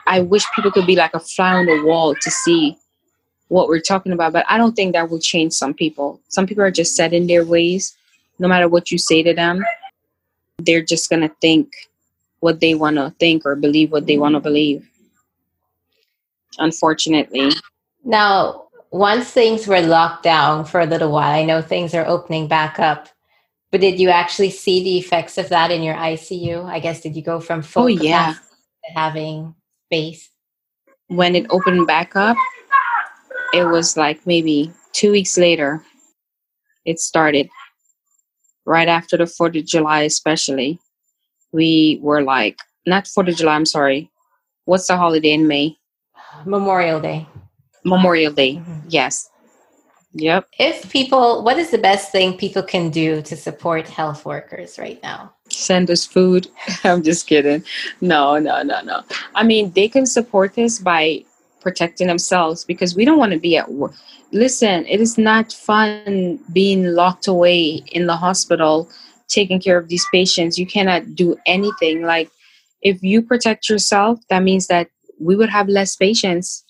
I 0.07 0.21
wish 0.21 0.45
people 0.55 0.71
could 0.71 0.87
be 0.87 0.97
like 0.97 1.15
a 1.15 1.21
fly 1.21 1.55
on 1.55 1.67
the 1.67 1.83
wall 1.85 2.15
to 2.15 2.31
see 2.31 2.79
what 3.49 3.69
we're 3.69 3.81
talking 3.81 4.13
about, 4.13 4.33
but 4.33 4.45
I 4.49 4.59
don't 4.59 4.75
think 4.75 4.93
that 4.95 5.11
will 5.11 5.21
change 5.21 5.53
some 5.53 5.75
people. 5.75 6.21
Some 6.29 6.47
people 6.47 6.65
are 6.65 6.71
just 6.71 6.97
set 6.97 7.13
in 7.13 7.27
their 7.27 7.45
ways. 7.45 7.97
No 8.39 8.49
matter 8.49 8.69
what 8.69 8.91
you 8.91 8.99
say 8.99 9.23
to 9.23 9.35
them, 9.35 9.65
they're 10.59 10.83
just 10.83 11.09
going 11.11 11.23
to 11.23 11.35
think 11.41 11.71
what 12.41 12.61
they 12.61 12.75
want 12.75 12.97
to 12.97 13.15
think 13.19 13.47
or 13.47 13.55
believe 13.55 13.93
what 13.93 14.07
they 14.07 14.19
want 14.19 14.35
to 14.35 14.41
believe. 14.41 14.89
Unfortunately. 16.59 17.53
Now, 18.05 18.69
once 18.91 19.31
things 19.31 19.67
were 19.67 19.81
locked 19.81 20.23
down 20.23 20.65
for 20.65 20.81
a 20.81 20.87
little 20.87 21.11
while, 21.11 21.35
I 21.35 21.45
know 21.45 21.61
things 21.61 21.95
are 21.95 22.07
opening 22.07 22.49
back 22.49 22.79
up. 22.79 23.09
But 23.73 23.81
did 23.81 23.99
you 23.99 24.11
actually 24.11 24.51
see 24.51 24.83
the 24.83 24.99
effects 24.99 25.39
of 25.39 25.49
that 25.49 25.71
in 25.71 25.83
your 25.83 25.97
ICU? 25.97 26.65
I 26.65 26.79
guess 26.79 27.01
did 27.01 27.17
you 27.17 27.23
go 27.23 27.41
from 27.41 27.63
full 27.63 27.85
oh, 27.85 27.87
yeah. 27.89 28.35
to 28.35 28.93
having 28.95 29.55
space? 29.87 30.31
When 31.09 31.35
it 31.35 31.47
opened 31.51 31.87
back 31.87 32.17
up, 32.17 32.37
it 33.53 33.65
was 33.65 33.97
like 33.97 34.27
maybe 34.27 34.73
two 34.93 35.13
weeks 35.13 35.37
later 35.37 35.83
it 36.85 36.99
started 36.99 37.49
right 38.65 38.89
after 38.89 39.17
the 39.17 39.25
4th 39.25 39.59
of 39.59 39.67
july 39.67 40.03
especially 40.03 40.79
we 41.53 41.99
were 42.03 42.23
like 42.23 42.57
not 42.87 43.05
4th 43.05 43.29
of 43.29 43.37
july 43.37 43.55
i'm 43.55 43.67
sorry 43.67 44.11
what's 44.65 44.87
the 44.87 44.97
holiday 44.97 45.33
in 45.33 45.47
may 45.47 45.77
memorial 46.45 47.01
day 47.01 47.27
memorial 47.85 48.33
day 48.33 48.57
mm-hmm. 48.57 48.79
yes 48.89 49.31
yep 50.13 50.47
if 50.59 50.91
people 50.91 51.43
what 51.43 51.59
is 51.59 51.71
the 51.71 51.79
best 51.79 52.11
thing 52.11 52.37
people 52.37 52.63
can 52.63 52.91
do 52.91 53.23
to 53.23 53.37
support 53.37 53.89
health 53.89 54.25
workers 54.25 54.79
right 54.79 55.03
now 55.03 55.33
send 55.49 55.91
us 55.91 56.05
food 56.05 56.49
i'm 56.85 57.03
just 57.03 57.27
kidding 57.27 57.63
no 58.01 58.39
no 58.39 58.63
no 58.63 58.81
no 58.83 59.03
i 59.35 59.43
mean 59.43 59.71
they 59.73 59.89
can 59.89 60.07
support 60.07 60.55
this 60.55 60.79
by 60.79 61.25
protecting 61.67 62.07
themselves 62.07 62.65
because 62.65 62.95
we 62.95 63.05
don't 63.05 63.19
want 63.19 63.33
to 63.33 63.41
be 63.41 63.57
at 63.57 63.73
work. 63.73 63.93
Listen, 64.31 64.87
it 64.87 65.01
is 65.01 65.19
not 65.19 65.53
fun 65.53 66.39
being 66.53 66.95
locked 66.95 67.27
away 67.27 67.83
in 67.91 68.07
the 68.07 68.15
hospital 68.15 68.89
taking 69.27 69.61
care 69.61 69.77
of 69.77 69.89
these 69.89 70.07
patients. 70.13 70.61
You 70.61 70.67
cannot 70.67 71.17
do 71.17 71.37
anything. 71.45 72.03
Like, 72.03 72.31
if 72.83 73.03
you 73.03 73.21
protect 73.21 73.69
yourself, 73.69 74.21
that 74.31 74.45
means 74.45 74.69
that 74.69 74.91
we 75.19 75.37
would 75.37 75.51
have 75.51 75.69
less 75.69 75.97
patients, 75.97 76.65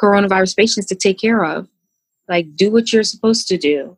coronavirus 0.00 0.56
patients, 0.56 0.86
to 0.86 0.94
take 0.94 1.18
care 1.18 1.44
of. 1.44 1.68
Like, 2.28 2.54
do 2.54 2.70
what 2.70 2.92
you're 2.92 3.02
supposed 3.02 3.48
to 3.48 3.56
do 3.56 3.96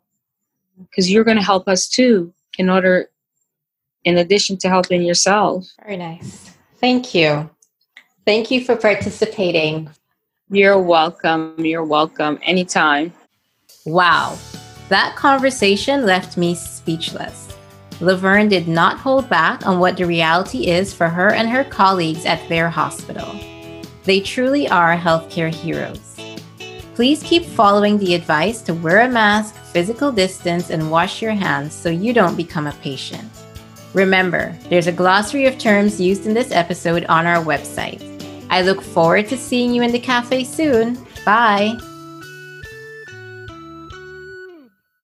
because 0.79 1.11
you're 1.11 1.25
going 1.25 1.37
to 1.37 1.43
help 1.43 1.69
us 1.69 1.89
too, 1.89 2.33
in 2.59 2.69
order, 2.71 3.11
in 4.05 4.19
addition 4.19 4.57
to 4.59 4.69
helping 4.69 5.03
yourself. 5.03 5.67
Very 5.83 5.97
nice. 5.97 6.51
Thank 6.79 7.15
you. 7.15 7.49
Thank 8.25 8.51
you 8.51 8.65
for 8.65 8.77
participating. 8.77 9.91
You're 10.49 10.81
welcome. 10.81 11.55
You're 11.59 11.85
welcome. 11.85 12.39
Anytime. 12.43 13.13
Wow. 13.85 14.39
That 14.89 15.17
conversation 15.17 16.05
left 16.05 16.37
me 16.37 16.55
speechless. 16.55 17.57
Laverne 18.01 18.49
did 18.49 18.67
not 18.67 18.99
hold 18.99 19.29
back 19.29 19.67
on 19.67 19.79
what 19.79 19.97
the 19.97 20.07
reality 20.07 20.67
is 20.67 20.93
for 20.93 21.09
her 21.09 21.33
and 21.33 21.49
her 21.49 21.65
colleagues 21.65 22.27
at 22.27 22.47
their 22.49 22.69
hospital. 22.69 23.39
They 24.05 24.21
truly 24.21 24.69
are 24.69 24.97
healthcare 24.97 25.55
heroes. 25.55 26.17
Please 26.95 27.23
keep 27.23 27.45
following 27.45 27.99
the 27.99 28.15
advice 28.15 28.61
to 28.63 28.75
wear 28.75 29.01
a 29.01 29.09
mask, 29.09 29.55
physical 29.73 30.13
distance, 30.13 30.71
and 30.71 30.91
wash 30.91 31.23
your 31.23 31.33
hands 31.33 31.75
so 31.75 31.89
you 31.89 32.13
don't 32.13 32.37
become 32.37 32.67
a 32.67 32.73
patient. 32.83 33.29
Remember, 33.95 34.57
there's 34.69 34.87
a 34.87 34.93
glossary 34.93 35.47
of 35.47 35.59
terms 35.59 36.01
used 36.01 36.27
in 36.27 36.35
this 36.35 36.51
episode 36.51 37.05
on 37.07 37.27
our 37.27 37.43
website. 37.45 38.03
I 38.51 38.63
look 38.63 38.83
forward 38.83 39.29
to 39.29 39.37
seeing 39.37 39.73
you 39.73 39.83
in 39.83 39.93
the 39.93 39.99
cafe 39.99 40.45
soon. 40.45 40.99
Bye. 41.25 41.79